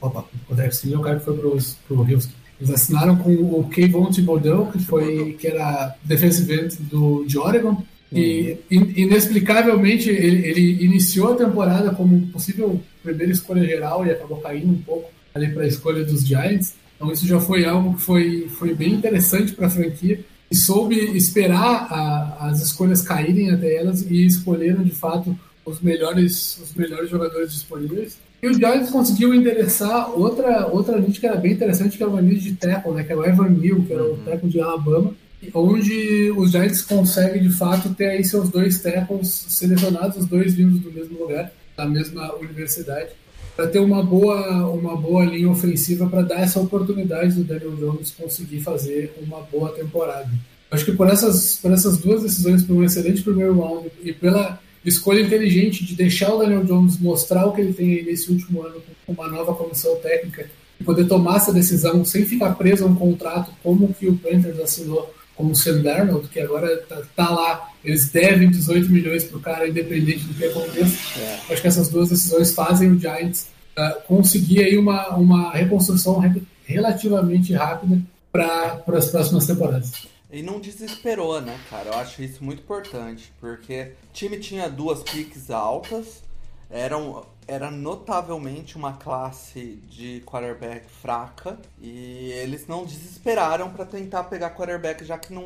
[0.00, 2.41] Opa, o Derek Stingley é o cara que foi para o Houston.
[2.62, 7.82] Eles assinaram com o Kayvon Thibodeau, que, foi, que era defensive end do, de Oregon.
[8.12, 8.92] E uhum.
[8.94, 14.82] inexplicavelmente ele, ele, iniciou a temporada como possível primeira escolha geral e acabou caindo um
[14.82, 16.74] pouco ali para a escolha dos Giants.
[16.94, 20.94] Então isso já foi algo que foi, foi bem interessante para a franquia e soube
[21.16, 27.10] esperar a, as escolhas caírem até elas e escolheram de fato os melhores os melhores
[27.10, 28.18] jogadores disponíveis.
[28.42, 32.20] E o Giants conseguiu endereçar outra, outra lead que era bem interessante, que era uma
[32.20, 33.04] lead de tackle, né?
[33.04, 34.24] Que era o Evan Neal, que era o uhum.
[34.24, 35.14] tackle de Alabama,
[35.54, 40.80] onde os Giants conseguem, de fato, ter aí seus dois tackles selecionados, os dois vindos
[40.80, 43.10] do mesmo lugar, da mesma universidade,
[43.54, 48.10] para ter uma boa, uma boa linha ofensiva para dar essa oportunidade do Daniel Jones
[48.10, 50.28] conseguir fazer uma boa temporada.
[50.68, 54.58] Acho que por essas, por essas duas decisões, por um excelente primeiro round e pela
[54.84, 58.82] escolha inteligente de deixar o Daniel Jones mostrar o que ele tem nesse último ano
[59.06, 62.94] com uma nova comissão técnica e poder tomar essa decisão sem ficar preso a um
[62.94, 67.70] contrato como que o Panthers assinou com o Sam Darnold, que agora tá, tá lá,
[67.84, 70.96] eles devem 18 milhões pro cara, independente do que aconteça.
[71.18, 71.38] É.
[71.50, 76.42] Acho que essas duas decisões fazem o Giants uh, conseguir aí uma, uma reconstrução re
[76.64, 80.06] relativamente rápida para as próximas temporadas.
[80.32, 81.90] E não desesperou, né, cara?
[81.90, 86.22] Eu acho isso muito importante, porque o time tinha duas piques altas,
[86.70, 94.50] eram, era notavelmente uma classe de quarterback fraca e eles não desesperaram para tentar pegar
[94.50, 95.44] quarterback já que não,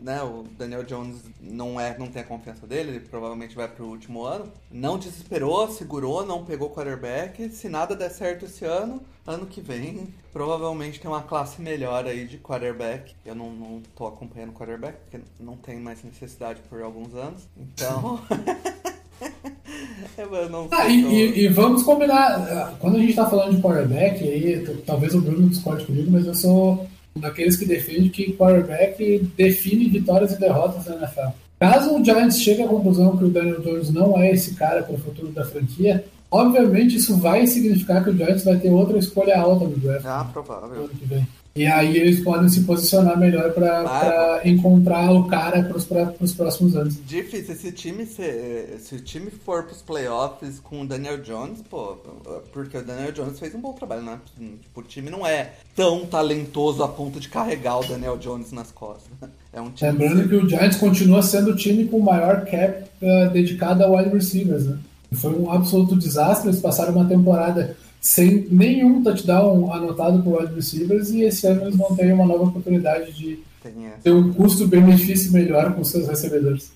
[0.00, 3.86] né, o Daniel Jones não é, não tem a confiança dele, ele provavelmente vai pro
[3.86, 4.50] último ano.
[4.70, 7.50] Não desesperou, segurou, não pegou quarterback.
[7.50, 12.26] Se nada der certo esse ano, ano que vem provavelmente tem uma classe melhor aí
[12.26, 13.14] de quarterback.
[13.24, 17.42] Eu não, não tô acompanhando quarterback porque não tem mais necessidade por alguns anos.
[17.56, 18.20] Então,
[20.70, 25.20] ah, e, e, vamos combinar, quando a gente está falando de quarterback, aí talvez o
[25.20, 30.86] Bruno discorde comigo, mas eu sou daqueles que defende que quarterback define vitórias e derrotas
[30.86, 31.28] na NFL.
[31.58, 34.94] Caso o Giants chegue à conclusão que o Daniel Jones não é esse cara para
[34.94, 39.38] o futuro da franquia, obviamente isso vai significar que o Giants vai ter outra escolha
[39.38, 40.04] alta no draft.
[40.04, 40.84] Ah, provável.
[40.84, 41.26] Ano que vem.
[41.56, 46.74] E aí eles podem se posicionar melhor para ah, encontrar o cara para os próximos
[46.74, 46.98] anos.
[47.06, 47.54] Difícil.
[47.54, 51.62] Se o time, se, se o time for para os playoffs com o Daniel Jones,
[51.70, 51.96] pô,
[52.52, 54.18] porque o Daniel Jones fez um bom trabalho, né?
[54.36, 58.72] Tipo, o time não é tão talentoso a ponto de carregar o Daniel Jones nas
[58.72, 59.12] costas.
[59.52, 62.82] É um time Lembrando que o Giants continua sendo o time com o maior cap
[63.00, 64.76] uh, dedicado a wide receivers, né?
[65.12, 66.48] Foi um absoluto desastre.
[66.48, 71.74] Eles passaram uma temporada sem nenhum touchdown anotado por wide receivers e esse ano eles
[71.74, 73.42] vão ter uma nova oportunidade de
[74.02, 76.70] ter um custo-benefício melhor com seus recebedores.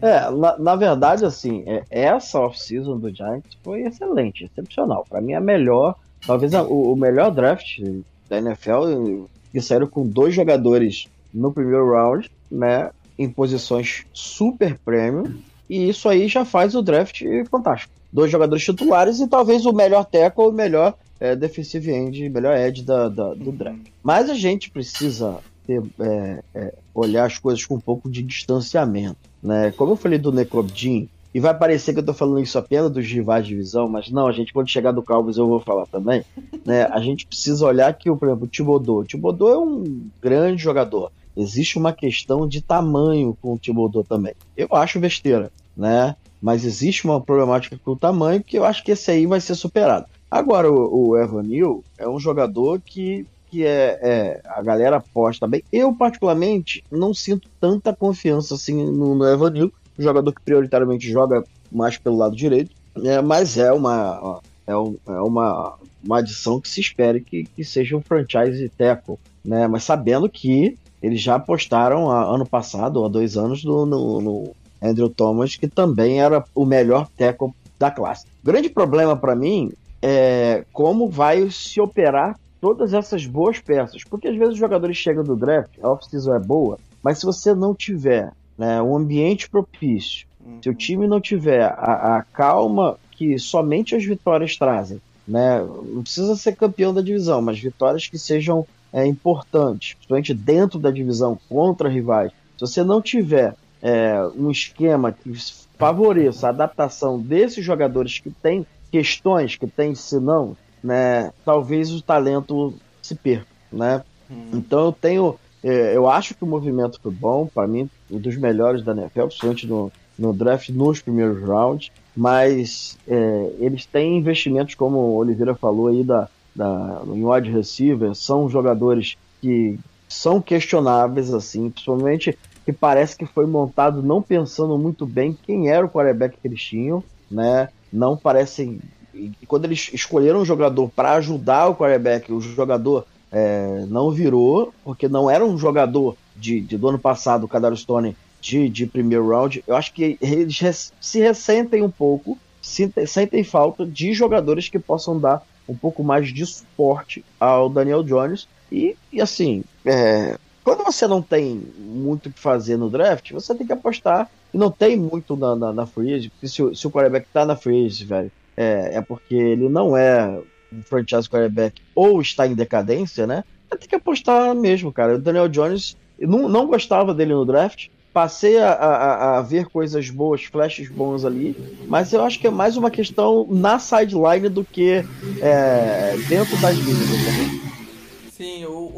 [0.00, 5.04] É, na, na verdade, assim, é, essa off-season do Giants foi excelente, excepcional.
[5.06, 5.96] Para mim, é a melhor,
[6.26, 7.80] talvez a, o, o, melhor draft
[8.28, 15.34] da NFL, que saíram com dois jogadores no primeiro round, né, em posições super premium,
[15.68, 20.04] e isso aí já faz o draft fantástico dois jogadores titulares e talvez o melhor
[20.04, 23.88] tackle, o melhor é, defensive end, melhor edge da, da, do draft.
[24.00, 29.16] Mas a gente precisa ter, é, é, olhar as coisas com um pouco de distanciamento.
[29.42, 29.72] Né?
[29.72, 33.04] Como eu falei do Necrobdin, e vai parecer que eu tô falando isso apenas dos
[33.04, 36.24] rivais de divisão, mas não, a gente, quando chegar do Cowboys, eu vou falar também.
[36.64, 36.84] Né?
[36.84, 39.00] A gente precisa olhar que, por exemplo, o Thibodeau.
[39.00, 41.12] O Thibodeau é um grande jogador.
[41.36, 44.32] Existe uma questão de tamanho com o Thibodeau também.
[44.56, 46.16] Eu acho besteira, né?
[46.44, 49.54] Mas existe uma problemática com o tamanho que eu acho que esse aí vai ser
[49.54, 50.04] superado.
[50.30, 55.46] Agora, o, o Evan Neal é um jogador que, que é, é, a galera aposta
[55.46, 55.64] bem.
[55.72, 61.10] Eu, particularmente, não sinto tanta confiança assim no, no Evan Neal, um jogador que prioritariamente
[61.10, 66.60] joga mais pelo lado direito, é, mas é uma, é, um, é uma, uma adição
[66.60, 69.66] que se espere que, que seja um franchise tackle, né?
[69.66, 74.54] mas sabendo que eles já apostaram ano passado, ou há dois anos, no, no, no
[74.84, 78.26] Andrew Thomas, que também era o melhor tackle da classe.
[78.42, 84.28] O grande problema para mim é como vai se operar todas essas boas peças, porque
[84.28, 87.74] às vezes os jogadores chegam do draft, a off-season é boa, mas se você não
[87.74, 90.58] tiver né, um ambiente propício, uhum.
[90.62, 96.02] se o time não tiver a, a calma que somente as vitórias trazem, né, não
[96.02, 101.38] precisa ser campeão da divisão, mas vitórias que sejam é, importantes, principalmente dentro da divisão
[101.48, 102.30] contra rivais.
[102.56, 105.30] Se você não tiver é, um esquema que
[105.78, 112.72] favoreça a adaptação desses jogadores que têm questões, que têm senão, né, talvez o talento
[113.02, 114.02] se perca, né?
[114.30, 114.48] Hum.
[114.54, 118.36] Então eu tenho, é, eu acho que o movimento foi bom, para mim, um dos
[118.38, 124.74] melhores da NFL, principalmente no, no draft nos primeiros rounds, mas é, eles têm investimentos,
[124.74, 131.34] como o Oliveira falou aí, da, da, em wide receiver, são jogadores que são questionáveis,
[131.34, 136.36] assim, principalmente que parece que foi montado não pensando muito bem quem era o quarterback
[136.40, 137.68] que eles tinham, né?
[137.92, 138.80] Não parecem.
[139.14, 144.72] E quando eles escolheram um jogador para ajudar o quarterback, o jogador é, não virou,
[144.82, 148.86] porque não era um jogador de, de do ano passado, o Kadar Stone, de, de
[148.86, 149.62] primeiro round.
[149.66, 155.18] Eu acho que eles se ressentem um pouco, sentem, sentem falta de jogadores que possam
[155.18, 158.46] dar um pouco mais de suporte ao Daniel Jones.
[158.70, 163.54] E, e assim, é, quando você não tem muito o que fazer no draft, você
[163.54, 164.30] tem que apostar.
[164.52, 167.54] E não tem muito na, na, na free porque se, se o quarterback tá na
[167.54, 170.40] free velho, é, é porque ele não é
[170.72, 173.44] um franchise quarterback ou está em decadência, né?
[173.78, 175.16] Tem que apostar mesmo, cara.
[175.16, 177.88] O Daniel Jones não, não gostava dele no draft.
[178.12, 181.56] Passei a, a, a ver coisas boas, flashes bons ali,
[181.88, 185.04] mas eu acho que é mais uma questão na sideline do que
[185.42, 187.73] é, dentro das linhas.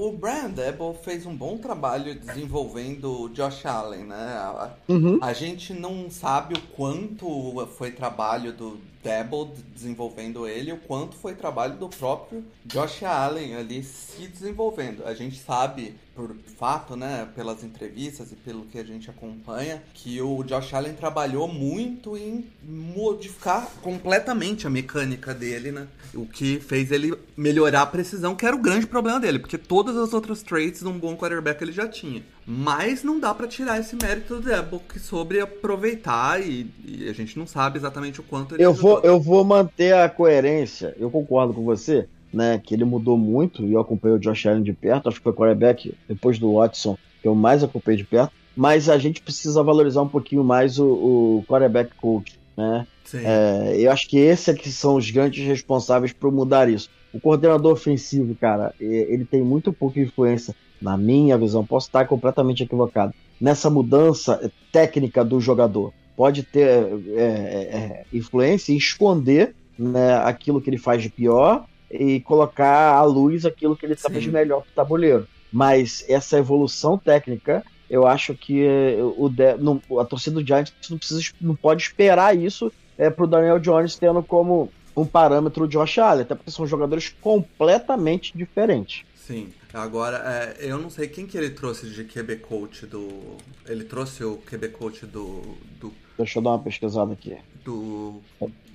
[0.06, 4.14] O, Brian Debo fez um bom trabalho desenvolvendo o Josh Allen, né?
[4.16, 5.18] A, Uhum.
[5.20, 11.34] a gente não sabe o quanto foi trabalho do Debo desenvolvendo ele, o quanto foi
[11.34, 15.04] trabalho do próprio Josh Allen ali se desenvolvendo.
[15.06, 20.20] A gente sabe, por fato, né, pelas entrevistas e pelo que a gente acompanha, que
[20.22, 25.86] o Josh Allen trabalhou muito em modificar completamente a mecânica dele, né?
[26.14, 29.96] O que fez ele melhorar a precisão, que era o grande problema dele, porque todas
[29.96, 32.22] as outras traits de um bom quarterback ele já tinha.
[32.46, 37.38] Mas não dá pra tirar esse mérito do que sobre aproveitar e, e a gente
[37.38, 38.94] não sabe exatamente o quanto ele Eu ajudou.
[38.94, 40.94] vou, eu vou manter a coerência.
[40.98, 42.60] Eu concordo com você, né?
[42.62, 45.08] Que ele mudou muito e eu acompanhei o Josh Allen de perto.
[45.08, 48.32] Acho que foi o quarterback, depois do Watson, que eu mais acompanhei de perto.
[48.56, 52.86] Mas a gente precisa valorizar um pouquinho mais o, o quarterback coach, né?
[53.24, 56.90] É, eu acho que esses aqui são os grandes responsáveis por mudar isso.
[57.12, 61.64] O coordenador ofensivo, cara, e- ele tem muito pouca influência, na minha visão.
[61.64, 63.14] Posso estar completamente equivocado.
[63.40, 65.92] Nessa mudança técnica do jogador.
[66.16, 66.66] Pode ter
[67.14, 73.02] é, é, influência em esconder né, aquilo que ele faz de pior e colocar à
[73.02, 74.08] luz aquilo que ele Sim.
[74.10, 75.26] faz de melhor pro tabuleiro.
[75.52, 80.98] Mas essa evolução técnica, eu acho que é, o não- a torcida do Giants não,
[80.98, 85.98] precisa, não pode esperar isso é, pro Daniel Jones tendo como um parâmetro o Josh
[85.98, 89.04] Allen, até porque são jogadores completamente diferentes.
[89.14, 89.48] Sim.
[89.74, 90.18] Agora,
[90.58, 93.36] é, eu não sei quem que ele trouxe de QB coach do.
[93.66, 95.42] Ele trouxe o QB coach do.
[95.80, 95.92] do.
[96.16, 97.36] Deixa eu dar uma pesquisada aqui.
[97.64, 98.20] do,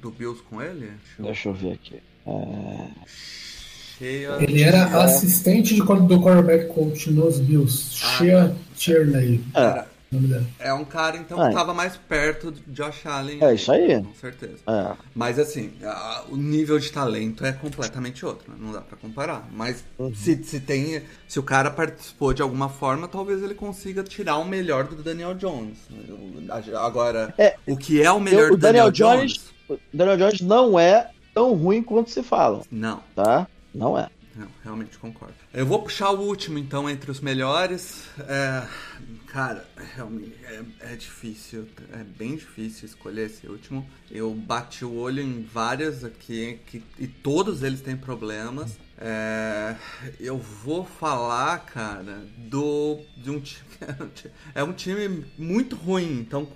[0.01, 0.91] do Bills com ele?
[0.91, 2.01] Deixa eu- Deixa eu ver aqui.
[4.39, 7.99] Ele era assistente de, do quarterback coach nos Bills.
[8.03, 9.86] Ah, Shea Tierney, é.
[10.59, 11.47] É um cara, então, É.
[11.47, 13.38] que tava mais perto de Josh Allen.
[13.41, 14.03] É isso aí.
[14.03, 14.55] Com certeza.
[14.67, 14.91] é.
[15.15, 18.57] Mas assim, a- o nível de talento é completamente outro, né?
[18.59, 19.47] não dá pra comparar.
[19.53, 20.13] Mas Uhum.
[20.13, 21.01] se, se tem.
[21.30, 25.34] Se o cara participou de alguma forma, talvez ele consiga tirar o melhor do Daniel
[25.34, 25.78] Jones.
[26.78, 29.32] Agora, É, o que é o melhor o do Daniel, Daniel Jones?
[29.34, 33.01] Jones- O Daniel Jones não é tão ruim quanto se fala, Não.
[33.15, 33.47] tá?
[33.73, 34.09] Não é.
[34.34, 35.34] Não, realmente concordo.
[35.53, 38.05] Eu vou puxar o último, então, entre os melhores.
[38.19, 38.65] É,
[39.27, 40.63] cara, realmente é,
[40.93, 41.67] é difícil.
[41.91, 43.86] É bem difícil escolher esse último.
[44.09, 48.77] Eu bati o olho em várias aqui que, e todos eles têm problemas.
[48.97, 49.75] É,
[50.17, 53.65] eu vou falar, cara, do de um time.
[54.55, 56.47] É um time muito ruim, então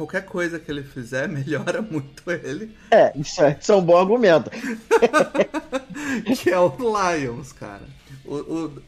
[0.00, 2.74] qualquer coisa que ele fizer melhora muito ele.
[2.90, 4.50] É, isso é, isso é um bom argumento.
[6.42, 7.82] que é o Lions, cara.
[8.24, 8.36] O,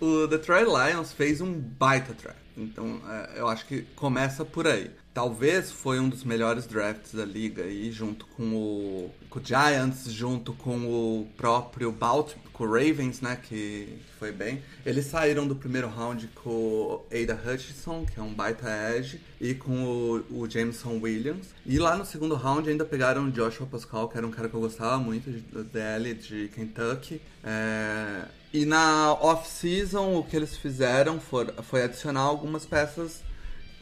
[0.01, 2.39] o, o Detroit Lions fez um baita draft.
[2.57, 4.91] Então, é, eu acho que começa por aí.
[5.13, 10.05] Talvez foi um dos melhores drafts da liga aí, junto com o, com o Giants,
[10.13, 14.63] junto com o próprio Baltimore, com o Ravens, né, que foi bem.
[14.85, 19.55] Eles saíram do primeiro round com o Ada Hutchinson, que é um baita edge, e
[19.55, 19.83] com
[20.31, 21.47] o, o Jameson Williams.
[21.65, 24.55] E lá no segundo round ainda pegaram o Joshua Pascal, que era um cara que
[24.55, 27.21] eu gostava muito, de- do DL de Kentucky.
[27.43, 33.23] É, E na off-season, o que eles fizeram for- foi adicionar algumas peças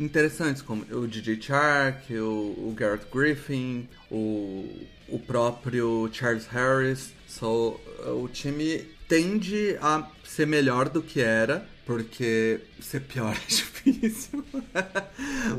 [0.01, 4.69] interessantes, como o DJ Chark, o, o Garrett Griffin, o,
[5.09, 7.13] o próprio Charles Harris.
[7.29, 14.45] So, o time tende a ser melhor do que era, porque ser pior é difícil.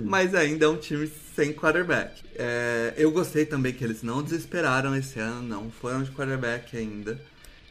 [0.04, 2.24] Mas ainda é um time sem quarterback.
[2.36, 7.20] É, eu gostei também que eles não desesperaram esse ano, não foram de quarterback ainda.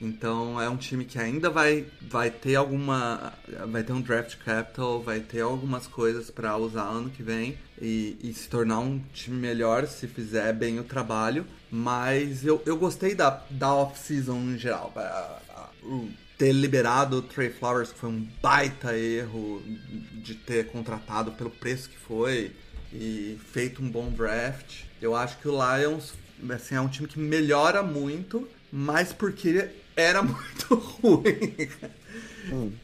[0.01, 3.35] Então é um time que ainda vai, vai ter alguma.
[3.69, 8.17] Vai ter um draft capital, vai ter algumas coisas para usar ano que vem e,
[8.23, 11.47] e se tornar um time melhor se fizer bem o trabalho.
[11.71, 14.93] Mas eu, eu gostei da, da off-season em geral.
[16.39, 19.63] Ter liberado o Trey Flowers que foi um baita erro
[20.15, 22.53] de ter contratado pelo preço que foi
[22.91, 24.85] e feito um bom draft.
[25.03, 26.15] Eu acho que o Lions
[26.49, 29.69] assim, é um time que melhora muito, mas porque
[30.01, 31.69] era muito ruim.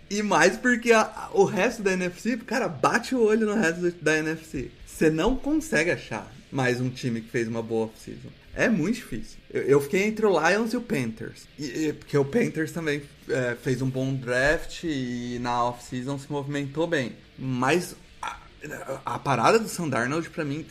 [0.08, 4.16] E mais porque a- o resto da NFC, cara, bate o olho no resto da
[4.18, 4.70] NFC.
[4.86, 8.28] Você não consegue achar mais um time que fez uma boa off-season.
[8.54, 9.36] É muito difícil.
[9.52, 11.46] Eu, eu fiquei entre o Lions e o Panthers.
[11.58, 16.30] E- e- porque o Panthers também é, fez um bom draft e na off-season se
[16.32, 17.12] movimentou bem.
[17.38, 18.38] Mas a,
[19.04, 20.64] a parada do Sandarnold, pra mim,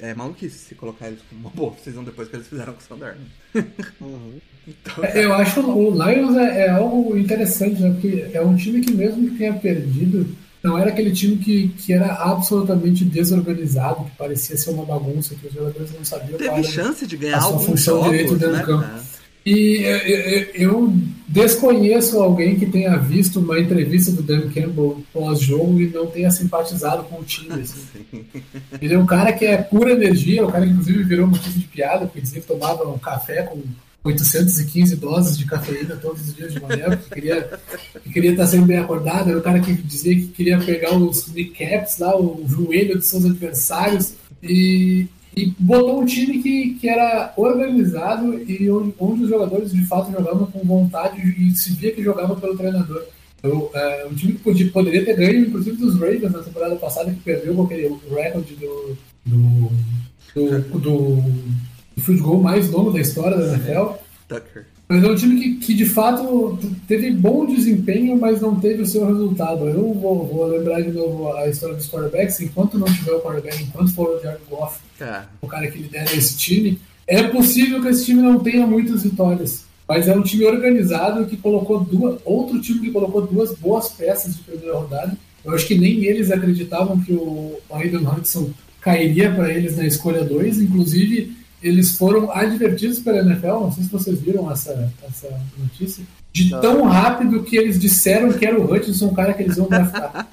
[0.00, 2.80] é, é maluquice se colocar eles como uma boa off-season depois que eles fizeram com
[2.80, 3.30] o Sandarnold.
[4.68, 7.90] então, É, Eu acho o Lions é, é algo interessante, né?
[7.90, 10.26] Porque é um time que mesmo que tenha perdido
[10.62, 15.46] não era aquele time que, que era absolutamente desorganizado, que parecia ser uma bagunça, que
[15.46, 18.10] os jogadores não sabiam Teve qual era chance de ganhar a sua alguns função jogos,
[18.10, 18.82] direito dentro né, do campo.
[18.82, 19.08] cara?
[19.46, 19.82] E
[20.54, 20.92] eu,
[21.26, 27.04] desconheço alguém que tenha visto uma entrevista do Dan Campbell pós-jogo e não tenha simpatizado
[27.04, 27.62] com o time.
[27.62, 27.80] assim.
[28.82, 31.66] Ele é um cara que é pura energia, o cara que inclusive virou motivo de
[31.66, 33.62] piada, porque dizia que tomava um café com
[34.04, 37.60] 815 doses de cafeína todos os dias de manhã, porque queria,
[38.02, 39.30] que queria estar sempre bem acordado.
[39.30, 43.24] Era o cara que dizia que queria pegar os kneecaps lá, o joelho dos seus
[43.24, 49.72] adversários, e, e botou um time que, que era organizado e onde, onde os jogadores
[49.72, 53.04] de fato jogavam com vontade e se via que jogavam pelo treinador.
[53.42, 57.12] Eu, é, um time que podia, poderia ter ganho, inclusive, dos Ravens na temporada passada,
[57.12, 59.70] que perdeu aquele recorde do, do,
[60.34, 61.24] do, do
[61.98, 63.94] field goal mais longo da história da NFL.
[64.28, 64.66] Tucker.
[64.88, 68.86] Mas é um time que, que de fato teve bom desempenho, mas não teve o
[68.86, 69.68] seu resultado.
[69.68, 72.40] Eu vou, vou lembrar de novo a história dos quarterbacks.
[72.40, 76.10] Enquanto não tiver o quarterback, enquanto for o Jared Goff, Cara, o cara que lidera
[76.16, 79.66] esse time, é possível que esse time não tenha muitas vitórias.
[79.86, 82.18] Mas é um time organizado que colocou duas.
[82.24, 85.16] Outro time que colocou duas boas peças de primeira rodada.
[85.44, 90.24] Eu acho que nem eles acreditavam que o Aiden Hudson cairia para eles na escolha
[90.24, 90.60] 2.
[90.60, 93.46] Inclusive, eles foram advertidos pela NFL.
[93.46, 95.28] Não sei se vocês viram essa, essa
[95.58, 96.04] notícia.
[96.32, 99.68] De tão rápido que eles disseram que era o Hudson, o cara que eles iam
[99.68, 100.28] draftar.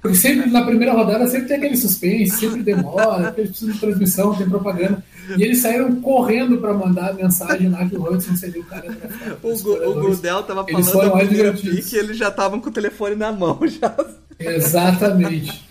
[0.00, 3.80] Porque sempre na primeira rodada sempre tem aquele suspense, sempre demora, porque eles precisam de
[3.80, 5.04] transmissão, tem propaganda.
[5.36, 8.88] E eles saíram correndo para mandar a mensagem lá que o Hudson seria o cara
[8.90, 10.08] draftado o, o.
[10.08, 11.84] Gudel tava Eles falando da foram primeira advertidos.
[11.84, 13.94] pick e eles já estavam com o telefone na mão já.
[14.40, 15.64] Exatamente.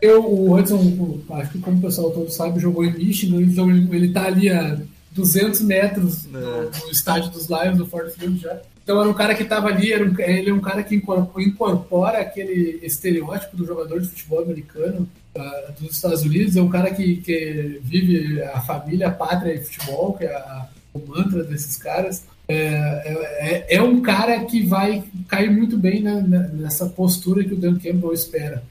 [0.00, 3.88] Eu, o Hudson, acho que como o pessoal todo sabe, jogou em Michigan, então ele,
[3.96, 4.76] ele tá ali a
[5.12, 8.58] 200 metros do, do estádio dos Lions, do Ford Field já.
[8.84, 12.20] Então era um cara que estava ali, era um, ele é um cara que incorpora,
[12.20, 17.16] aquele estereótipo do jogador de futebol americano ah, dos Estados Unidos, é um cara que,
[17.16, 22.24] que vive a família, a pátria e futebol, que é a- o mantra desses caras.
[22.48, 27.56] É, é, é um cara que vai cair muito bem na- nessa postura que o
[27.56, 28.62] Dan Campbell espera.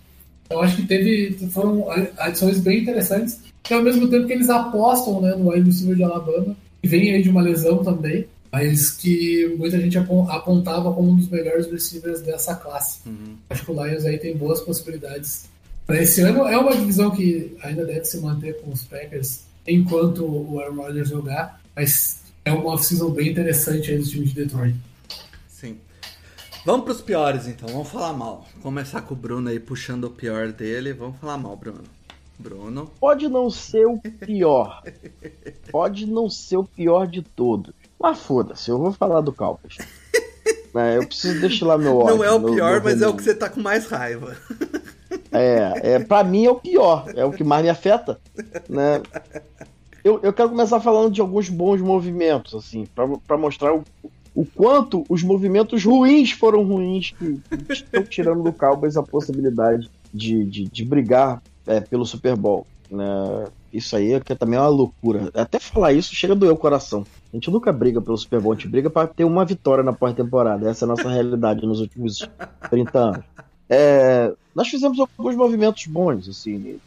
[0.49, 1.85] Eu acho que teve foram
[2.17, 6.03] adições bem interessantes, que ao mesmo tempo que eles apostam né, no wide receiver de
[6.03, 11.09] Alabama, que vem aí de uma lesão também, mas que muita gente apon- apontava como
[11.11, 12.99] um dos melhores receivers dessa classe.
[13.49, 15.45] Acho que o Lions aí tem boas possibilidades
[15.85, 16.47] para esse ano.
[16.47, 21.09] É uma divisão que ainda deve se manter com os Packers enquanto o Aaron Rodgers
[21.09, 24.75] jogar, mas é uma off-season bem interessante aí do time de Detroit.
[25.49, 25.75] Sim.
[26.65, 28.43] Vamos pros piores então, vamos falar mal.
[28.55, 30.93] Vou começar com o Bruno aí puxando o pior dele.
[30.93, 31.83] Vamos falar mal, Bruno.
[32.39, 32.89] Bruno.
[32.99, 34.81] Pode não ser o pior.
[35.71, 37.71] Pode não ser o pior de todos.
[37.99, 39.77] Mas foda-se, eu vou falar do Cowboys.
[40.77, 42.17] É, eu preciso destilar meu ódio.
[42.17, 44.35] Não é o pior, mas é o que você tá com mais raiva.
[45.31, 48.19] É, é, pra mim é o pior, é o que mais me afeta,
[48.69, 49.01] né?
[50.03, 54.09] Eu, eu quero começar falando de alguns bons movimentos, assim, pra, pra mostrar o, o
[54.43, 60.63] quanto os movimentos ruins foram ruins que, estão tirando do Cowboys a possibilidade de, de,
[60.65, 63.47] de brigar é, pelo Super Bowl, né?
[63.71, 65.29] Isso aí é que também é uma loucura.
[65.33, 67.05] Até falar isso chega a doer o coração.
[67.31, 69.91] A gente nunca briga pelo Super Bowl, a gente briga pra ter uma vitória na
[69.91, 70.69] pós-temporada.
[70.69, 72.29] Essa é a nossa realidade nos últimos
[72.69, 73.25] 30 anos.
[73.69, 76.79] É, nós fizemos alguns movimentos bons, assim.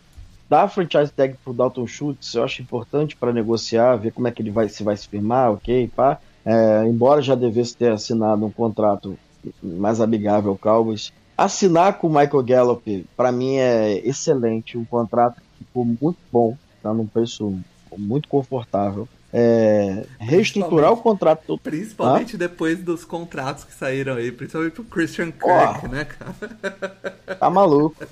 [0.49, 4.31] Dar a franchise tag pro Dalton Schultz, eu acho importante para negociar, ver como é
[4.31, 6.19] que ele vai se vai se firmar, ok, pá.
[6.49, 9.19] É, embora já devesse ter assinado um contrato
[9.63, 11.13] mais amigável ao Cowboys.
[11.37, 16.57] Assinar com o Michael Gallup, para mim é excelente, um contrato que ficou muito bom,
[16.83, 17.55] tá num preço
[17.99, 19.07] muito confortável.
[19.31, 25.87] É, reestruturar o contrato Principalmente depois dos contratos que saíram aí, principalmente pro Christian Kirk,
[25.87, 26.35] né, cara?
[27.39, 28.07] Tá maluco.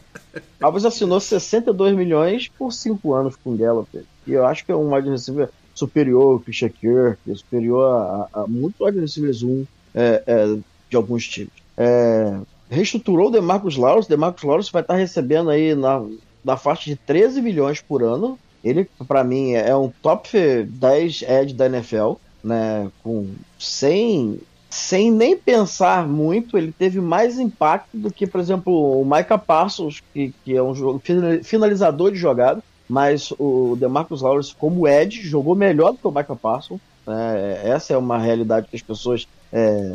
[0.60, 3.88] Cowboys assinou 62 milhões por 5 anos com o Gallup.
[4.26, 5.48] E eu acho que é um wide receiver
[5.78, 10.56] superior ao Christian Kirk, superior a, a, a muito wide receivers 1 é, é,
[10.90, 11.52] de alguns times.
[11.76, 12.38] É,
[12.70, 14.08] reestruturou o DeMarcus Lawrence.
[14.08, 16.04] DeMarcus Lawrence vai estar recebendo aí na,
[16.44, 18.38] na faixa de 13 milhões por ano.
[18.64, 20.28] Ele, para mim, é um top
[20.64, 22.90] 10 edge da NFL, né?
[23.02, 29.04] Com 100 sem nem pensar muito, ele teve mais impacto do que, por exemplo, o
[29.04, 31.00] Micah Parsons, que, que é um
[31.42, 36.36] finalizador de jogada, mas o DeMarcus Lawrence, como Ed, jogou melhor do que o Micah
[36.36, 36.80] Parsons.
[37.06, 37.60] né?
[37.64, 39.94] essa é uma realidade que as pessoas é,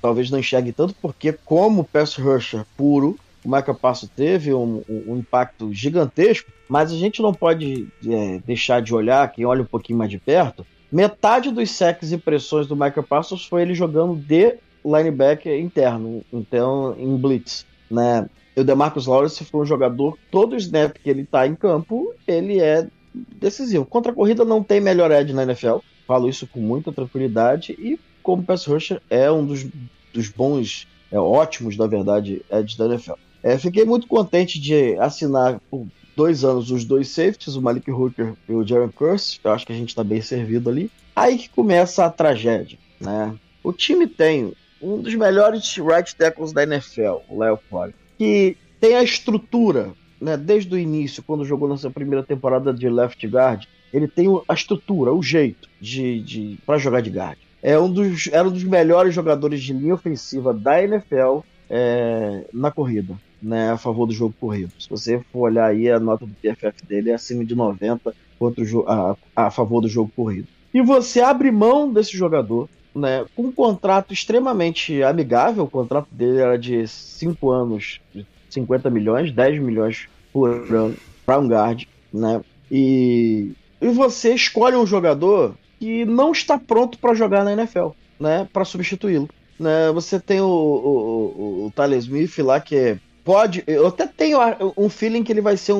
[0.00, 5.04] talvez não enxerguem tanto, porque como pass rusher puro, o Micah Parsons teve um, um-
[5.12, 9.66] um impacto gigantesco, mas a gente não pode é, deixar de olhar, quem olha um
[9.66, 14.16] pouquinho mais de perto, Metade dos sacks e pressões do Michael Parsons foi ele jogando
[14.16, 17.64] de linebacker interno, então em blitz.
[17.90, 18.28] Né?
[18.56, 22.86] O DeMarcus Lawrence foi um jogador, todo snap que ele tá em campo, ele é
[23.14, 23.84] decisivo.
[23.84, 27.98] Contra a corrida não tem melhor edge na NFL, falo isso com muita tranquilidade, e
[28.22, 29.66] como pass rusher é um dos,
[30.12, 33.14] dos bons, é, ótimos, na verdade, edge da NFL.
[33.42, 38.34] É, fiquei muito contente de assinar por dois anos os dois safeties, o Malik Hooker
[38.48, 40.90] e o Jaron Curse, eu acho que a gente está bem servido ali.
[41.16, 43.34] Aí que começa a tragédia, né?
[43.62, 44.52] O time tem
[44.82, 50.36] um dos melhores right tackles da NFL, o Leo Flores, que tem a estrutura, né,
[50.36, 54.54] desde o início, quando jogou na sua primeira temporada de left guard, ele tem a
[54.54, 57.38] estrutura, o jeito de, de para jogar de guard.
[57.62, 62.70] É um dos, era um dos melhores jogadores de linha ofensiva da NFL é, na
[62.70, 64.72] corrida, né, a favor do jogo corrido.
[64.78, 68.64] Se você for olhar aí, a nota do PFF dele é acima de 90 contra
[68.64, 70.48] o, a, a favor do jogo corrido.
[70.72, 76.38] E você abre mão desse jogador né, com um contrato extremamente amigável, o contrato dele
[76.38, 78.00] era de 5 anos,
[78.48, 82.40] 50 milhões, 10 milhões por ano para um guard, né?
[82.70, 87.88] E, e você escolhe um jogador que não está pronto para jogar na NFL,
[88.18, 88.48] né?
[88.52, 89.28] Para substituí-lo.
[89.58, 89.90] Né?
[89.92, 93.62] Você tem o, o, o, o Tyler Smith lá que pode.
[93.66, 94.38] Eu até tenho
[94.76, 95.78] um feeling que ele vai ser um,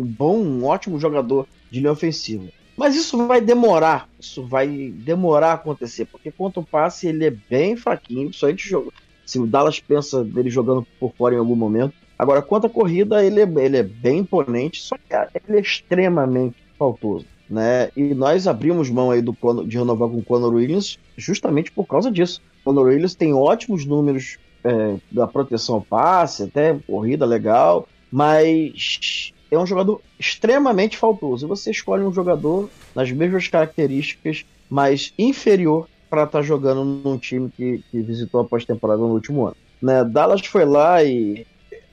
[0.00, 2.44] um bom, um ótimo jogador de linha ofensiva.
[2.78, 7.74] Mas isso vai demorar, isso vai demorar a acontecer, porque quanto passe ele é bem
[7.76, 8.92] fraquinho, só a gente joga.
[9.26, 11.92] Se o Dallas pensa dele jogando por fora em algum momento.
[12.16, 16.56] Agora, quanto à corrida, ele é, ele é bem imponente, só que ele é extremamente
[16.78, 17.26] faltoso.
[17.50, 17.90] Né?
[17.96, 22.12] E nós abrimos mão aí do de renovar com o Conor Williams justamente por causa
[22.12, 22.40] disso.
[22.60, 29.32] O Conor Williams tem ótimos números é, da proteção ao passe, até corrida legal, mas
[29.50, 31.48] é um jogador extremamente faltoso.
[31.48, 37.50] Você escolhe um jogador nas mesmas características, mas inferior para estar tá jogando num time
[37.54, 39.56] que, que visitou a pós-temporada no último ano.
[39.80, 40.04] Né?
[40.04, 41.46] Dallas foi lá e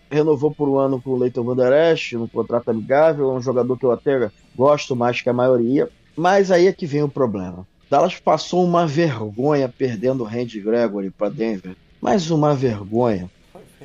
[0.09, 3.77] renovou por um ano com o Leighton Van Der um contrato amigável, é um jogador
[3.77, 7.67] que eu até gosto mais que a maioria, mas aí é que vem o problema.
[7.89, 13.29] Dallas passou uma vergonha perdendo o Randy Gregory para Denver, mais uma vergonha,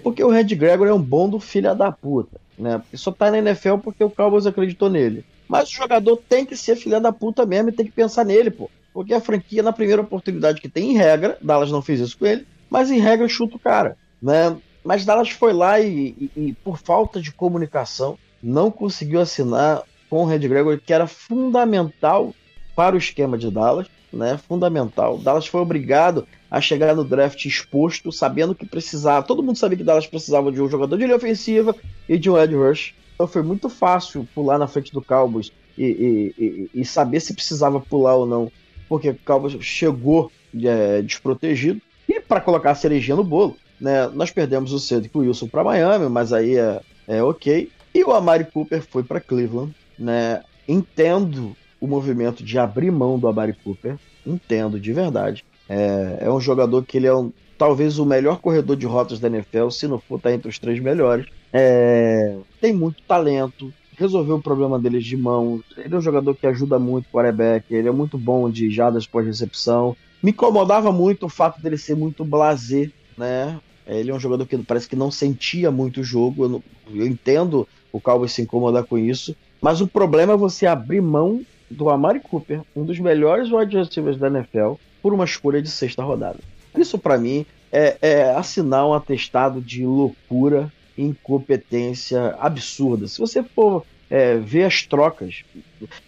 [0.03, 2.83] porque o Randy Gregory é um bom do filho da puta né?
[2.95, 5.25] Só tá na NFL porque o Cowboys acreditou nele.
[5.49, 8.51] Mas o jogador tem que ser filha da puta mesmo e tem que pensar nele,
[8.51, 8.71] pô.
[8.93, 12.27] Porque a franquia, na primeira oportunidade que tem, em regra, Dallas não fez isso com
[12.27, 14.57] ele, mas em regra chuta o cara, né?
[14.85, 20.23] Mas Dallas foi lá e, e, e por falta de comunicação, não conseguiu assinar com
[20.23, 22.35] o Red Gregory, que era fundamental
[22.75, 24.39] para o esquema de Dallas, né?
[24.39, 25.19] Fundamental.
[25.19, 29.27] Dallas foi obrigado a chegar no draft exposto, sabendo que precisava.
[29.27, 31.75] Todo mundo sabia que Dallas precisava de um jogador de linha ofensiva
[32.09, 32.95] e de um edge rush.
[33.15, 37.35] Então foi muito fácil pular na frente do Cowboys e, e, e, e saber se
[37.35, 38.51] precisava pular ou não,
[38.89, 40.33] porque o Cowboys chegou
[40.63, 41.81] é, desprotegido.
[42.09, 46.09] E para colocar a cerejinha no bolo, né, nós perdemos o Cedric Wilson para Miami,
[46.09, 47.71] mas aí é, é ok.
[47.95, 49.75] E o Amari Cooper foi para Cleveland.
[49.99, 50.43] Né?
[50.67, 53.97] Entendo o movimento de abrir mão do Amari Cooper,
[54.27, 55.45] entendo de verdade.
[55.73, 59.29] É, é um jogador que ele é um, talvez o melhor corredor de rotas da
[59.29, 61.27] NFL, se não for, tá entre os três melhores.
[61.53, 65.63] É, tem muito talento, resolveu o problema deles de mão.
[65.77, 69.07] Ele é um jogador que ajuda muito o quarterback, ele é muito bom de jadas
[69.07, 69.97] pós-recepção.
[70.21, 73.61] Me incomodava muito o fato dele ser muito blazer, né?
[73.87, 76.45] Ele é um jogador que parece que não sentia muito o jogo.
[76.45, 76.63] Eu, não,
[76.93, 79.37] eu entendo o Cowboys se incomodar com isso.
[79.61, 84.19] Mas o problema é você abrir mão do Amari Cooper, um dos melhores wide receivers
[84.19, 86.39] da NFL, por uma escolha de sexta rodada.
[86.77, 93.09] Isso para mim é, é assinar um atestado de loucura, incompetência absurda.
[93.09, 95.45] Se você for é, ver as trocas,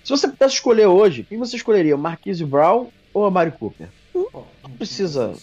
[0.04, 3.88] se você pudesse escolher hoje, quem você escolheria, Marquise Brown ou a Mari Cooper?
[4.14, 4.28] Não,
[4.62, 5.34] não precisa.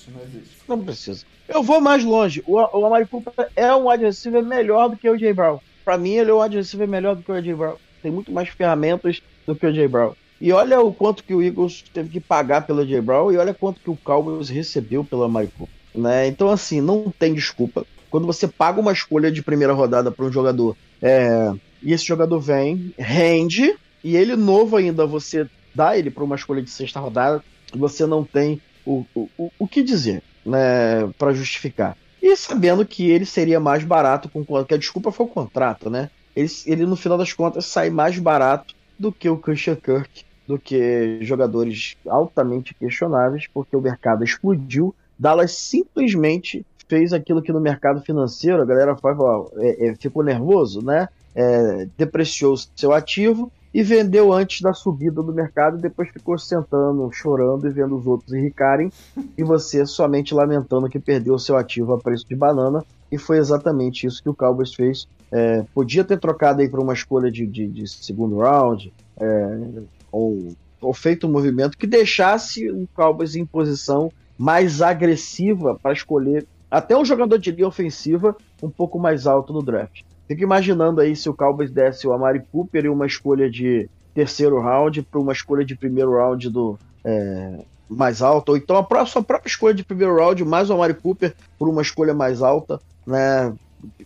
[0.68, 1.26] Não precisa.
[1.48, 2.44] Eu vou mais longe.
[2.46, 5.60] O, o Amari Cooper é um wide receiver melhor do que o Jay Brown.
[5.84, 7.76] Para mim, ele é um wide receiver melhor do que o Jay Brown.
[8.04, 10.14] Tem muito mais ferramentas do que o Jay Brown.
[10.42, 13.54] E olha o quanto que o Eagles teve que pagar pelo Jay Brown e olha
[13.54, 15.68] quanto que o Cowboys recebeu pela Marico.
[15.94, 16.28] Né?
[16.28, 17.86] Então, assim, não tem desculpa.
[18.10, 21.52] Quando você paga uma escolha de primeira rodada para um jogador é...
[21.84, 26.62] e esse jogador vem, rende, e ele novo ainda, você dá ele para uma escolha
[26.62, 31.98] de sexta rodada, você não tem o, o, o que dizer né, para justificar.
[32.22, 36.10] E sabendo que ele seria mais barato com que a desculpa foi o contrato, né?
[36.36, 40.58] Ele, ele no final das contas sai mais barato do que o Christian Kirk do
[40.58, 44.96] que jogadores altamente questionáveis, porque o mercado explodiu.
[45.18, 50.84] Dallas simplesmente fez aquilo que no mercado financeiro a galera fala, é, é, ficou nervoso,
[50.84, 51.08] né?
[51.36, 57.68] É, depreciou seu ativo e vendeu antes da subida do mercado depois ficou sentando, chorando
[57.68, 58.92] e vendo os outros enricarem
[59.38, 64.08] e você somente lamentando que perdeu seu ativo a preço de banana e foi exatamente
[64.08, 65.08] isso que o Cowboys fez.
[65.32, 70.54] É, podia ter trocado aí para uma escolha de, de, de segundo round, é, ou,
[70.82, 76.96] ou, feito um movimento que deixasse o Cowboys em posição mais agressiva para escolher até
[76.98, 80.02] um jogador de linha ofensiva um pouco mais alto no draft.
[80.28, 84.60] Fico imaginando aí se o Cowboys desse o Amari Cooper e uma escolha de terceiro
[84.60, 89.12] round para uma escolha de primeiro round do é, mais alta, ou então a própria,
[89.12, 92.80] sua própria escolha de primeiro round mais o Amari Cooper por uma escolha mais alta,
[93.06, 93.54] né,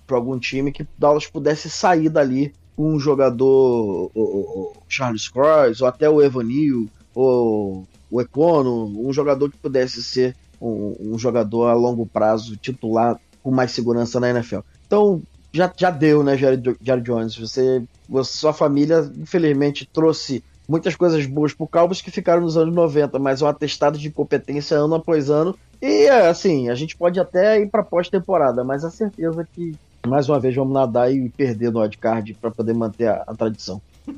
[0.08, 5.88] para algum time que Dallas pudesse sair dali um jogador, o, o Charles Cross, ou
[5.88, 11.74] até o Evanil, ou o Econo, um jogador que pudesse ser um, um, jogador a
[11.74, 14.59] longo prazo titular com mais segurança na NFL.
[14.86, 15.21] Então,
[15.51, 17.36] já, já deu, né, Jared, Jared Jones?
[17.36, 17.84] Você,
[18.24, 23.41] sua família, infelizmente, trouxe muitas coisas boas pro Cowboys que ficaram nos anos 90, mas
[23.41, 25.55] um atestado de competência ano após ano.
[25.82, 29.76] E, assim, a gente pode até ir pra pós-temporada, mas a certeza que,
[30.08, 33.82] mais uma vez, vamos nadar e perder no wildcard para poder manter a, a tradição.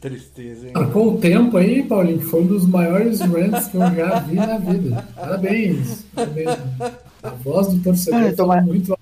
[0.00, 0.72] tristeza, hein?
[0.92, 4.58] Com o tempo aí, Paulinho, foi um dos maiores rants que eu já vi na
[4.58, 5.06] vida.
[5.14, 6.04] Parabéns.
[6.14, 6.58] Parabéns.
[7.22, 8.64] A voz do torcedor é, tô mais...
[8.64, 8.98] muito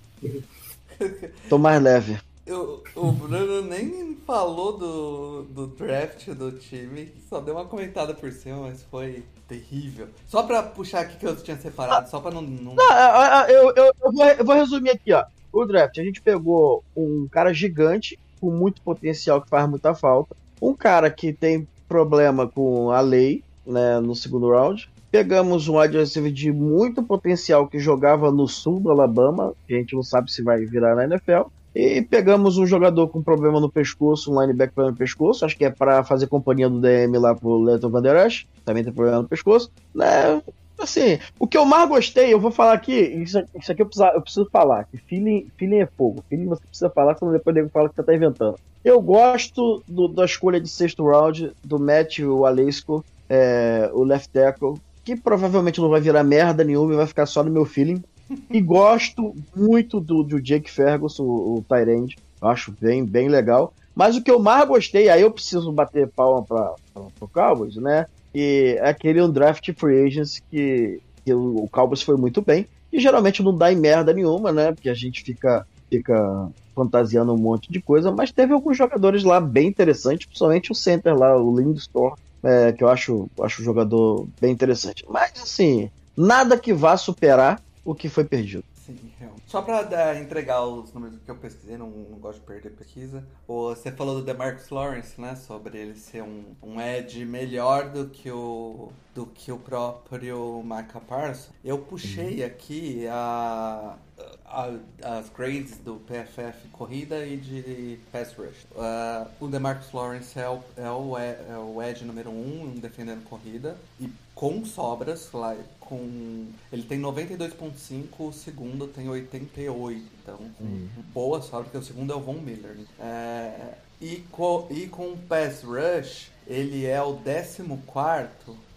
[1.49, 2.19] Tô mais leve.
[2.47, 8.33] Eu, o Bruno nem falou do, do draft do time, só deu uma comentada por
[8.33, 10.09] cima, mas foi terrível.
[10.27, 12.43] Só pra puxar aqui que eu tinha separado, só pra não.
[12.43, 12.75] não...
[12.75, 15.25] não eu, eu, eu, vou, eu vou resumir aqui, ó.
[15.53, 20.37] O draft, a gente pegou um cara gigante, com muito potencial, que faz muita falta.
[20.61, 24.91] Um cara que tem problema com a lei, né, no segundo round.
[25.11, 29.95] Pegamos um wide receiver de muito potencial que jogava no sul do Alabama, a gente
[29.95, 31.49] não sabe se vai virar na NFL.
[31.77, 35.71] E pegamos um jogador com problema no pescoço, um linebacker no pescoço, acho que é
[35.71, 39.29] para fazer companhia do DM lá pro Leto Van Der Esch, também tem problema no
[39.29, 39.71] pescoço.
[39.95, 40.41] Né?
[40.79, 44.07] Assim, o que eu mais gostei, eu vou falar aqui, isso, isso aqui eu preciso,
[44.07, 46.25] eu preciso falar, que feeling, feeling é fogo.
[46.31, 48.59] Feeling você precisa falar, senão depois nego fala que você tá inventando.
[48.83, 54.77] Eu gosto do, da escolha de sexto round do Matthew Alesco, é, o left tackle
[55.07, 58.03] que provavelmente não vai virar merda nenhuma e vai ficar só no meu feeling.
[58.51, 62.17] E gosto muito do, do Jake Ferguson, o, o Tyrande.
[62.41, 63.73] Acho bem, bem legal.
[63.95, 66.75] Mas o que eu mais gostei, aí eu preciso bater palma para
[67.21, 68.07] o Cowboys, né?
[68.35, 72.67] E é aquele um draft free agents que, que o, o Cowboys foi muito bem.
[72.93, 74.73] E geralmente não dá em merda nenhuma, né?
[74.73, 78.13] Porque a gente fica, fica fantasiando um monte de coisa.
[78.13, 82.15] Mas teve alguns jogadores lá bem interessantes, principalmente o center lá, o Lindstore
[82.47, 85.05] é, que eu acho, acho um jogador bem interessante.
[85.09, 88.65] Mas, assim, nada que vá superar o que foi perdido.
[88.75, 89.43] Sim, realmente.
[89.47, 93.25] Só pra entregar os números que eu pesquisei, não, não, gosto de perder pesquisa.
[93.47, 95.37] Você falou do DeMarcus Lawrence, né?
[95.37, 101.01] Sobre ele ser um, um edge melhor do que o do que o próprio Micah
[101.01, 101.49] Parsons.
[101.65, 102.47] Eu puxei uhum.
[102.47, 103.97] aqui a,
[104.45, 104.73] a,
[105.03, 108.67] as grades do PFF corrida e de pass rush.
[108.73, 113.25] Uh, o DeMarcus Lawrence é o, é o, é o edge número 1 um, defendendo
[113.25, 115.57] corrida e com sobras lá
[115.87, 120.89] com ele tem 92.5 o segundo tem 88 então uhum.
[121.15, 122.85] boa sobra porque o segundo é o Von Miller né?
[123.01, 127.63] é, e, co, e com pass rush ele é o 14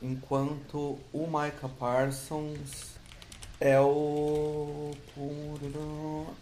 [0.02, 2.90] enquanto o Micah Parsons
[3.60, 4.92] é o.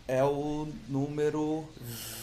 [0.07, 1.65] É o número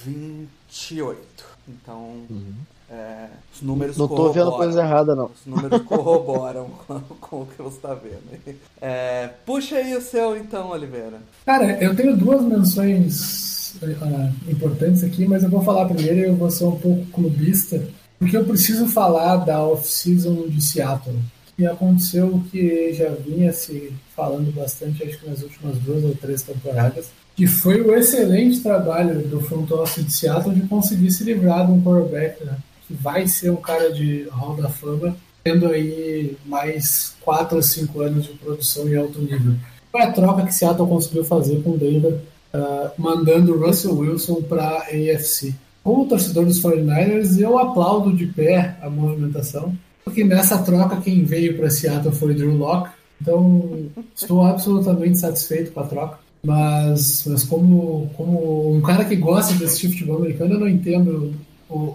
[0.04, 1.46] 28.
[1.68, 2.26] Então.
[2.30, 2.54] Uhum.
[2.90, 5.26] É, os números Não tô vendo coisa errada, não.
[5.26, 8.56] Os números corroboram com, com, o que você está vendo.
[8.80, 11.18] É, puxa aí o seu, então, Oliveira.
[11.46, 16.36] Cara, eu tenho duas menções uh, importantes aqui, mas eu vou falar primeiro e eu
[16.36, 17.82] vou ser um pouco clubista,
[18.18, 21.18] porque eu preciso falar da off-season de Seattle
[21.56, 26.14] e aconteceu o que já vinha se falando bastante, acho que nas últimas duas ou
[26.14, 31.24] três temporadas, que foi o excelente trabalho do front office de Seattle de conseguir se
[31.24, 32.56] livrar de um quarterback, né,
[32.86, 38.00] que vai ser um cara de Hall da Fama, tendo aí mais quatro ou cinco
[38.00, 39.54] anos de produção em alto nível.
[39.92, 42.18] Foi a troca que Seattle conseguiu fazer com o Denver,
[42.54, 45.54] uh, mandando Russell Wilson para a AFC.
[45.82, 51.56] Como torcedor dos 49ers, eu aplaudo de pé a movimentação, porque nessa troca quem veio
[51.56, 52.90] para Seattle foi Drew Locke.
[53.20, 56.18] Então estou absolutamente satisfeito com a troca.
[56.44, 60.68] Mas, mas como, como um cara que gosta desse tipo de futebol americano, eu não
[60.68, 61.34] entendo
[61.70, 61.94] o,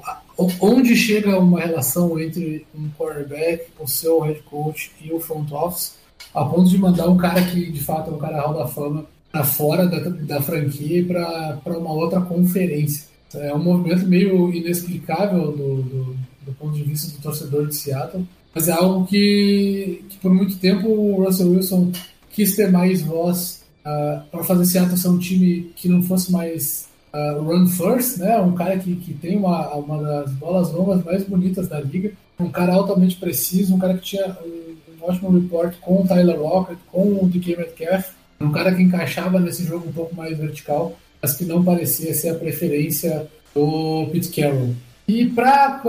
[0.60, 5.96] onde chega uma relação entre um quarterback, o seu head coach e o front office,
[6.34, 9.06] a ponto de mandar um cara que de fato é um cara hall da fama
[9.32, 13.08] para fora da, da franquia para uma outra conferência.
[13.34, 16.18] É um movimento meio inexplicável do, do
[16.50, 20.58] do ponto de vista do torcedor de Seattle, mas é algo que, que por muito
[20.58, 21.92] tempo o Russell Wilson
[22.32, 26.89] quis ter mais voz uh, para fazer Seattle ser um time que não fosse mais
[27.14, 28.40] uh, run first, né?
[28.40, 32.50] Um cara que, que tem uma, uma das bolas longas mais bonitas da liga, um
[32.50, 36.80] cara altamente preciso, um cara que tinha um, um ótimo report com o Tyler Lockett,
[36.92, 41.34] com o DK Metcalf, um cara que encaixava nesse jogo um pouco mais vertical, mas
[41.34, 44.76] que não parecia ser a preferência do Pete Carroll.
[45.08, 45.82] E para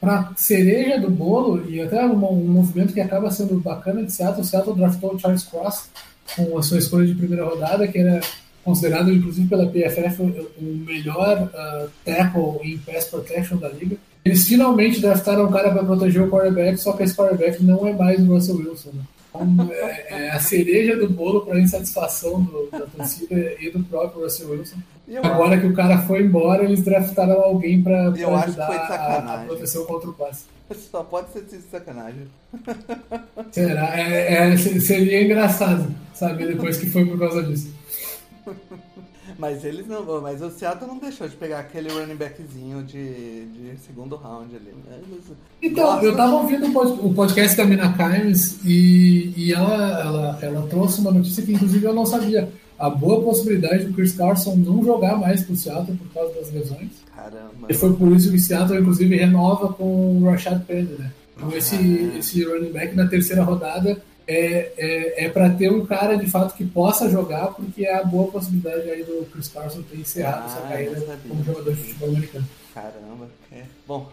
[0.00, 4.44] para cereja do bolo, e até um, um, movimento que acaba sendo bacana de Seattle,
[4.44, 5.88] Seattle draftou o Charles Cross
[6.36, 8.20] com a sua escolha de primeira rodada, que era
[8.66, 13.96] considerado, inclusive pela PFF, o melhor uh, tackle em pass protection da liga.
[14.24, 17.92] Eles finalmente draftaram um cara para proteger o quarterback, só que esse quarterback não é
[17.92, 18.90] mais o Russell Wilson.
[18.92, 19.02] Né?
[19.36, 23.84] Então, é, é, a cereja do bolo para a insatisfação do, da torcida e do
[23.84, 24.78] próprio Russell Wilson.
[25.22, 25.60] Agora acho...
[25.60, 30.12] que o cara foi embora, eles draftaram alguém para ajudar a, a proteção contra o
[30.12, 30.44] passe.
[30.90, 32.26] Só pode ser de sacanagem.
[33.52, 33.96] Será?
[33.96, 37.72] É, é, seria engraçado saber depois que foi por causa disso.
[39.38, 40.20] Mas eles não.
[40.20, 44.72] Mas o Seattle não deixou de pegar aquele running backzinho de, de segundo round ali.
[44.86, 45.00] Né?
[45.10, 45.24] Eles...
[45.62, 46.04] Então, Nossa.
[46.04, 51.10] eu tava ouvindo o podcast da Mina Kimes e, e ela, ela, ela trouxe uma
[51.10, 52.48] notícia que inclusive eu não sabia.
[52.78, 56.90] A boa possibilidade do Chris Carson não jogar mais pro Seattle por causa das lesões.
[57.14, 57.66] Caramba.
[57.70, 61.10] E foi por isso que o Seattle, inclusive, renova com o Rashad Penny, né?
[61.36, 61.76] Então, esse,
[62.18, 66.56] esse running back na terceira rodada é, é, é para ter um cara de fato
[66.56, 70.48] que possa jogar, porque é a boa possibilidade aí do Chris Carson ter encerrado ah,
[70.48, 72.48] sua carreira como jogador de futebol americano.
[72.74, 73.64] Caramba, é.
[73.86, 74.10] Bom,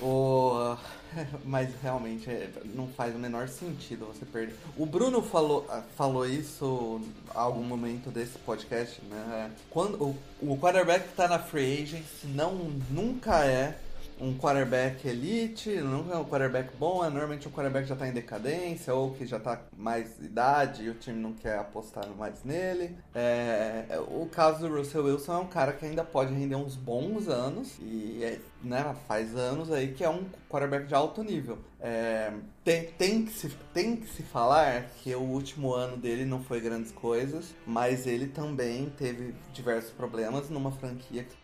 [0.00, 0.76] o.
[1.44, 4.54] Mas realmente é, não faz o menor sentido você perder.
[4.76, 9.50] O Bruno falou, ah, falou isso em algum momento desse podcast, né?
[9.70, 12.54] Quando o, o quarterback que tá na free agent não,
[12.90, 13.78] nunca é
[14.20, 18.08] um quarterback elite, não é um quarterback bom, é normalmente um quarterback que já está
[18.08, 22.42] em decadência ou que já está mais idade e o time não quer apostar mais
[22.44, 22.96] nele.
[23.14, 27.28] É, o caso do Russell Wilson é um cara que ainda pode render uns bons
[27.28, 31.58] anos e é, né, faz anos aí que é um quarterback de alto nível.
[31.80, 32.32] É,
[32.64, 36.60] tem, tem, que se, tem que se falar que o último ano dele não foi
[36.60, 41.36] grandes coisas, mas ele também teve diversos problemas numa franquia que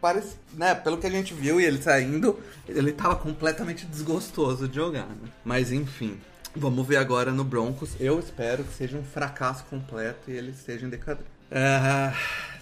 [0.00, 2.38] parece, né, pelo que a gente viu e ele saindo,
[2.68, 5.28] ele tava completamente desgostoso de jogar, né?
[5.44, 6.18] Mas enfim,
[6.54, 7.90] vamos ver agora no Broncos.
[8.00, 11.30] Eu espero que seja um fracasso completo e ele esteja em decadência.
[11.50, 12.12] É,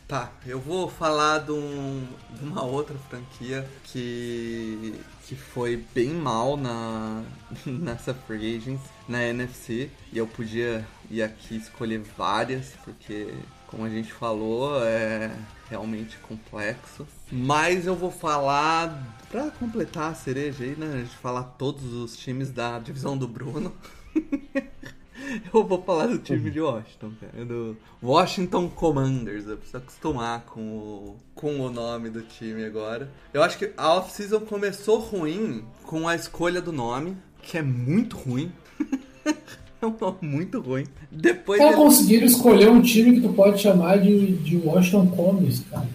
[0.07, 4.95] tá, eu vou falar de, um, de, uma outra franquia que,
[5.27, 7.23] que foi bem mal na,
[7.67, 9.91] nessa free agents, na NFC.
[10.13, 13.35] E eu podia ir aqui escolher várias, porque,
[13.69, 15.31] como a gente falou, é
[15.69, 17.07] realmente complexo.
[17.31, 20.91] Mas eu vou falar, pra completar a cereja aí, né?
[20.95, 23.73] A gente falar todos os times da divisão do Bruno.
[25.53, 27.45] eu vou falar do time de Washington, cara.
[27.45, 29.47] Do Washington Commanders.
[29.47, 33.13] Eu preciso acostumar com o, com o nome do time agora.
[33.33, 38.17] Eu acho que a off-season começou ruim com a escolha do nome, que é muito
[38.17, 38.51] ruim.
[39.83, 40.85] É um nome muito ruim.
[41.11, 41.61] Depois.
[41.61, 45.87] Cara, conseguiram escolher um time que tu pode chamar de, de Washington Commies, cara.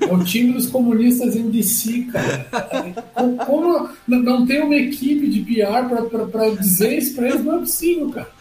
[0.00, 2.46] É o time dos comunistas em DC, cara.
[3.46, 7.56] Como não tem uma equipe de PR pra, pra, pra dizer isso pra eles, não
[7.56, 8.32] é possível, cara.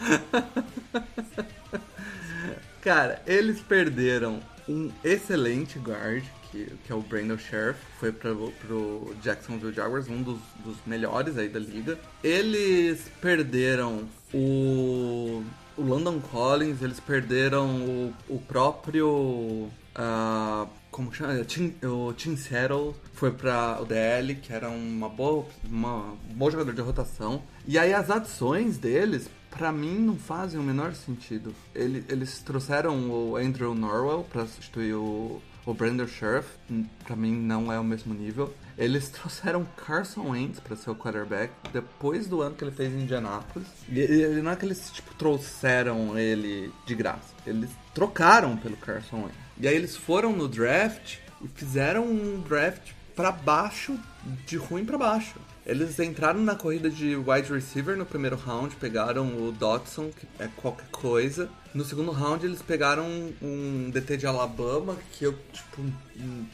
[2.82, 9.16] Cara, eles perderam um excelente guard, que, que é o Brandon Sheriff, foi pro, pro
[9.24, 11.98] Jacksonville Jaguars, um dos, dos melhores aí da liga.
[12.24, 15.44] Eles perderam o,
[15.78, 19.70] o London Collins, eles perderam o, o próprio.
[19.94, 21.34] Uh, como chama?
[21.84, 26.74] O Tim Settle foi para o DL, que era uma boa, uma, um bom jogador
[26.74, 27.42] de rotação.
[27.66, 31.54] E aí as adições deles, para mim, não fazem o menor sentido.
[31.74, 36.50] Ele, eles trouxeram o Andrew Norwell para substituir o, o Brandon Sheriff,
[37.06, 38.54] para mim não é o mesmo nível.
[38.82, 43.04] Eles trouxeram Carson Wentz para ser o quarterback depois do ano que ele fez em
[43.04, 43.68] Indianapolis.
[43.88, 49.36] E, não é que eles tipo, trouxeram ele de graça, eles trocaram pelo Carson Wentz.
[49.60, 53.96] E aí eles foram no draft e fizeram um draft para baixo,
[54.48, 55.36] de ruim para baixo.
[55.64, 60.50] Eles entraram na corrida de wide receiver no primeiro round, pegaram o Dotson, que é
[60.56, 61.48] qualquer coisa.
[61.72, 63.06] No segundo round eles pegaram
[63.40, 65.84] um DT de Alabama, que eu, tipo,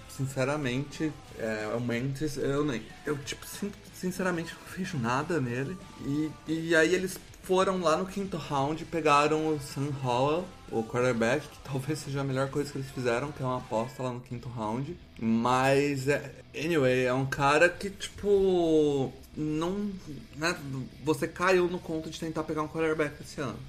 [0.10, 2.82] sinceramente, é, o Mantis, eu nem.
[3.06, 3.46] Eu, tipo,
[3.94, 5.78] sinceramente não vejo nada nele.
[6.06, 11.48] E, e aí eles foram lá no quinto round, pegaram o Sam Howell, o quarterback,
[11.48, 14.20] que talvez seja a melhor coisa que eles fizeram, que é uma aposta lá no
[14.20, 14.98] quinto round.
[15.20, 19.92] Mas, é, anyway, é um cara que, tipo, não.
[20.36, 20.56] Né,
[21.04, 23.60] você caiu no conto de tentar pegar um quarterback esse ano.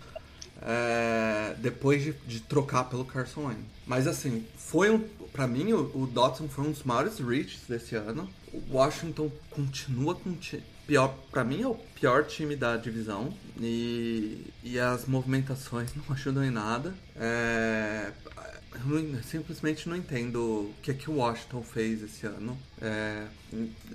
[0.61, 3.61] é, depois de, de, trocar pelo Carson Wentz.
[3.87, 5.05] Mas assim, foi um.
[5.39, 8.29] Pra mim, o, o Dotson foi um dos maiores reaches desse ano.
[8.53, 10.37] O Washington continua com
[10.85, 16.45] pior, para mim é o pior time da divisão e, e as movimentações não ajudam
[16.45, 16.93] em nada.
[17.15, 18.11] É,
[18.75, 22.59] eu simplesmente não entendo o que, é que o Washington fez esse ano.
[22.83, 23.25] É,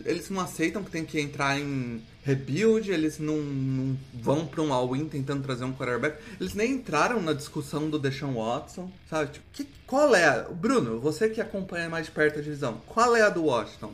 [0.05, 4.73] eles não aceitam que tem que entrar em rebuild, eles não, não vão para um
[4.73, 6.17] all-in tentando trazer um quarterback.
[6.39, 9.31] Eles nem entraram na discussão do Deshaun Watson, sabe?
[9.31, 10.41] Tipo, que, qual é a...
[10.49, 13.91] Bruno, você que acompanha mais perto a divisão, qual é a do Washington?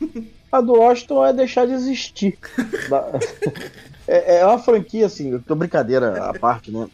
[0.52, 2.38] a do Washington é deixar de existir.
[4.06, 6.88] é, é uma franquia, assim, tô brincadeira à parte, né?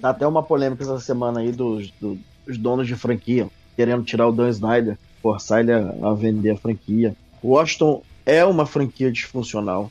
[0.00, 4.32] Tá até uma polêmica essa semana aí dos, dos donos de franquia querendo tirar o
[4.32, 7.16] Dan Snyder, forçar ele a, a vender a franquia.
[7.42, 9.90] O Washington é uma franquia disfuncional.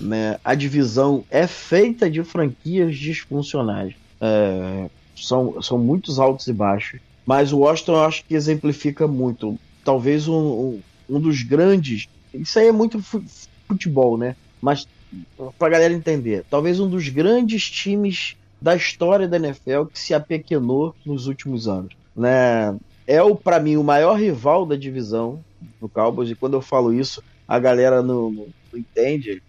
[0.00, 0.38] Né?
[0.44, 3.94] A divisão é feita de franquias disfuncionais.
[4.20, 7.00] É, são, são muitos altos e baixos.
[7.24, 9.58] Mas o Washington eu acho que exemplifica muito.
[9.84, 12.08] Talvez um, um, dos grandes.
[12.32, 13.02] Isso aí é muito
[13.66, 14.36] futebol, né?
[14.60, 14.86] Mas
[15.58, 20.94] pra galera entender, talvez um dos grandes times da história da NFL que se apequenou
[21.04, 21.94] nos últimos anos.
[22.16, 22.76] Né?
[23.06, 25.44] É o para mim o maior rival da divisão
[25.80, 29.42] do Cowboys e quando eu falo isso a galera não, não, entende,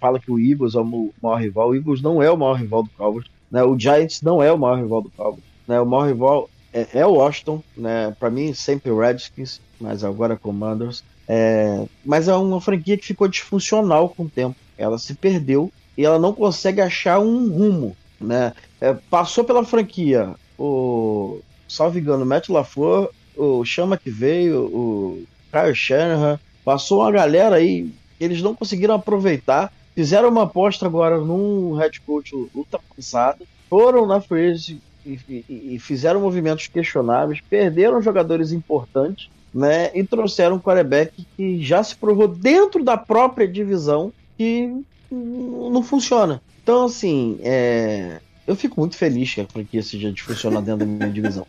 [0.00, 1.70] fala que o Eagles é o maior rival.
[1.70, 3.26] O Eagles não é o maior rival do Cowboys.
[3.50, 3.62] Né?
[3.62, 5.44] O Giants não é o maior rival do Cowboys.
[5.66, 5.80] Né?
[5.80, 7.62] O maior rival é, é o Washington.
[7.76, 8.14] Né?
[8.18, 11.04] Para mim, sempre o Redskins, mas agora Commanders.
[11.28, 14.56] É, mas é uma franquia que ficou disfuncional com o tempo.
[14.76, 17.96] Ela se perdeu e ela não consegue achar um rumo.
[18.20, 18.52] Né?
[18.80, 25.74] É, passou pela franquia o, salve engano, Matt LaFleur, o Chama que veio, o Kyle
[25.74, 29.72] Shanahan, passou uma galera aí eles não conseguiram aproveitar.
[29.94, 36.20] Fizeram uma aposta agora num head coach ultrapassado, foram na free e, e, e, fizeram
[36.20, 39.90] movimentos questionáveis, perderam jogadores importantes, né?
[39.94, 46.42] E trouxeram um quarterback que já se provou dentro da própria divisão que não funciona.
[46.62, 48.20] Então, assim, é...
[48.46, 51.46] eu fico muito feliz que a franquia seja de funcionar dentro da minha divisão.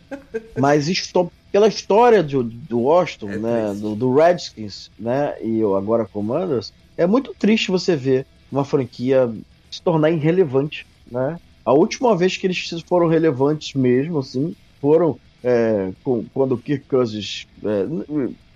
[0.58, 6.04] Mas estou pela história do, do Washington, é né, do, do, Redskins, né, e agora
[6.04, 9.30] Commanders, é muito triste você ver uma franquia
[9.70, 11.38] se tornar irrelevante, né?
[11.64, 16.86] A última vez que eles foram relevantes mesmo, assim, foram é, com, quando o Kirk
[16.86, 17.86] Cousins, é,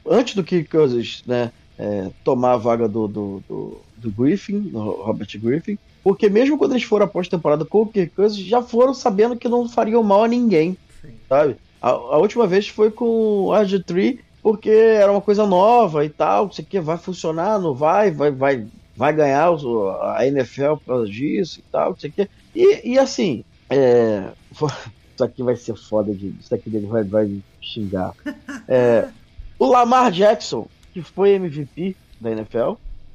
[0.08, 5.28] antes do Kirk Cousins, né, é, tomar a vaga do, do, do, do Griffin, Robert
[5.36, 9.36] Griffin, porque mesmo quando eles foram após temporada com o Kirk Cousins, já foram sabendo
[9.36, 11.12] que não fariam mal a ninguém, Sim.
[11.28, 11.56] sabe?
[11.80, 16.46] A, a última vez foi com o RG3, porque era uma coisa nova e tal,
[16.46, 19.50] não sei o que, vai funcionar, não vai, vai, vai, vai ganhar
[20.02, 22.28] a NFL por causa disso e tal, não sei o que.
[22.54, 24.30] E, e assim, é,
[25.14, 27.30] isso aqui vai ser foda, de, isso aqui dele vai, vai
[27.60, 28.14] xingar.
[28.66, 29.08] É,
[29.58, 32.72] o Lamar Jackson, que foi MVP da NFL,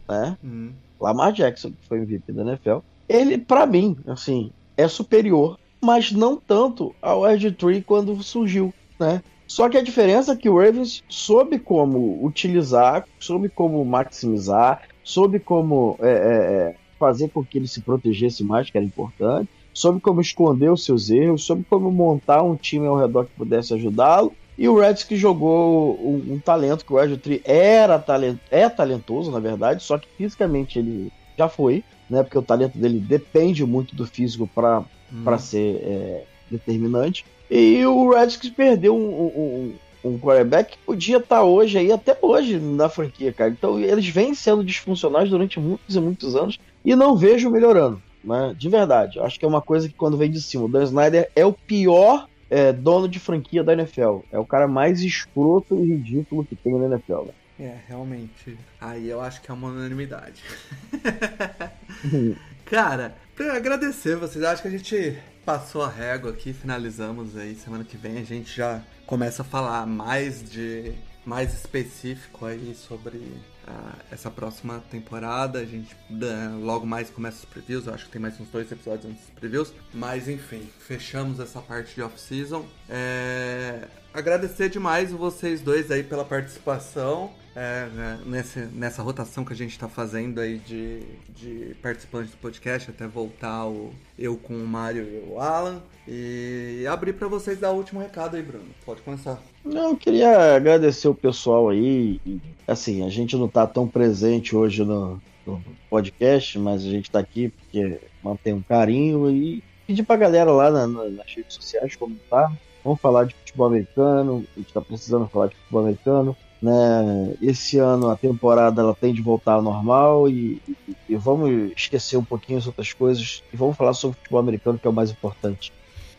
[0.08, 0.38] né?
[0.44, 0.72] Uhum.
[1.00, 2.78] Lamar Jackson, que foi MVP da NFL,
[3.08, 9.22] ele, para mim, assim, é superior mas não tanto ao RG3 quando surgiu, né?
[9.48, 15.40] Só que a diferença é que o Ravens soube como utilizar, soube como maximizar, soube
[15.40, 20.00] como é, é, é, fazer com que ele se protegesse mais, que era importante, soube
[20.00, 24.34] como esconder os seus erros, soube como montar um time ao redor que pudesse ajudá-lo.
[24.58, 29.30] E o Reds que jogou um, um, talento que o RG3 era talent, é talentoso,
[29.30, 32.24] na verdade, só que fisicamente ele já foi, né?
[32.24, 35.38] Porque o talento dele depende muito do físico para hum.
[35.38, 37.26] ser é, determinante.
[37.50, 39.74] E o Redskins perdeu um, um,
[40.06, 43.50] um quarterback que podia estar tá hoje aí, até hoje, na franquia, cara.
[43.50, 48.02] Então eles vêm sendo disfuncionais durante muitos e muitos anos e não vejo melhorando.
[48.24, 48.56] Né?
[48.58, 49.20] De verdade.
[49.20, 50.66] Acho que é uma coisa que quando vem de cima.
[50.66, 54.20] O Dan Snyder é o pior é, dono de franquia da NFL.
[54.32, 57.26] É o cara mais escroto e ridículo que tem na NFL.
[57.26, 57.34] Né?
[57.60, 58.58] É, realmente.
[58.80, 60.44] Aí eu acho que é uma unanimidade.
[62.66, 67.56] Cara, pra agradecer vocês, acho que a gente passou a régua aqui, finalizamos aí.
[67.56, 70.94] Semana que vem a gente já começa a falar mais de.
[71.26, 75.60] Mais específico aí sobre uh, essa próxima temporada.
[75.60, 77.88] A gente uh, logo mais começa os previews.
[77.88, 79.74] Eu acho que tem mais uns dois episódios antes dos previews.
[79.94, 82.66] Mas enfim, fechamos essa parte de off-season.
[82.90, 83.88] É...
[84.14, 89.72] Agradecer demais vocês dois aí pela participação é, né, nesse, nessa rotação que a gente
[89.72, 91.00] está fazendo aí de,
[91.30, 95.82] de participantes do podcast, até voltar o, eu com o Mário e o Alan.
[96.08, 98.66] E abrir para vocês dar o último recado aí, Bruno.
[98.86, 99.42] Pode começar.
[99.64, 102.20] Não, eu queria agradecer o pessoal aí.
[102.68, 107.20] Assim, a gente não está tão presente hoje no, no podcast, mas a gente está
[107.20, 111.96] aqui porque mantém um carinho e pedir pra galera lá na, na, nas redes sociais
[111.96, 112.52] comentar.
[112.84, 116.38] Vamos falar de futebol americano, a gente tá precisando falar de futebol americano.
[116.66, 117.36] Né?
[117.44, 122.18] Esse ano a temporada ela tem de voltar ao normal e, e, e vamos esquecer
[122.18, 125.12] um pouquinho as outras coisas e vamos falar sobre futebol americano, que é o mais
[125.12, 125.72] importante.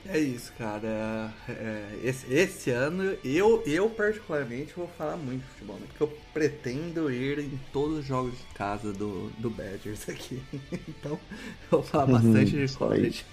[0.08, 1.34] É isso, cara.
[1.48, 5.86] É, esse, esse, ano, eu, eu particularmente vou falar muito de futebol, né?
[5.88, 10.40] porque eu pretendo ir em todos os jogos de casa do, do Badgers aqui.
[10.88, 11.18] então,
[11.64, 13.26] eu vou falar uhum, bastante de college.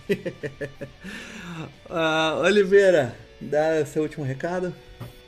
[1.91, 4.73] uh, Oliveira, dá seu último recado.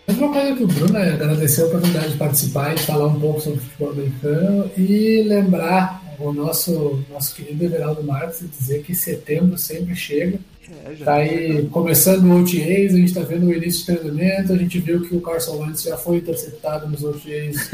[0.08, 3.20] A mesma coisa que o Bruno é agradecer a oportunidade de participar e falar um
[3.20, 8.93] pouco sobre futebol americano e lembrar o nosso, nosso querido Everaldo Marques e dizer que
[8.93, 10.39] setembro sempre chega
[10.86, 14.58] é, tá aí começando o OTAs, a gente tá vendo o início do treinamento, a
[14.58, 17.70] gente viu que o Carson Wentz já foi interceptado nos OTAs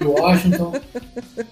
[0.00, 0.72] de Washington.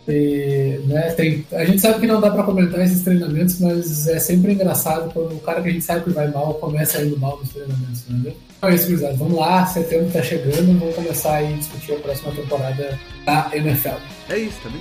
[0.08, 4.18] E, né, tem, a gente sabe que não dá para comentar esses treinamentos, mas é
[4.18, 7.38] sempre engraçado quando o cara que a gente sabe que vai mal começa indo mal
[7.38, 8.32] nos treinamentos, né?
[8.62, 9.14] Então é isso, gurizada.
[9.14, 13.96] Vamos lá, setembro tá chegando, vamos começar a discutir a próxima temporada da NFL.
[14.28, 14.80] É isso, tá bem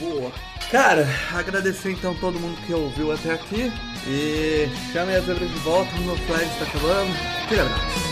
[0.00, 0.32] Boa.
[0.70, 3.70] Cara, agradecer então todo mundo que ouviu até aqui.
[4.06, 7.12] E chame as zebras de volta, o meu flag está acabando.
[7.44, 8.07] Aquele abraço.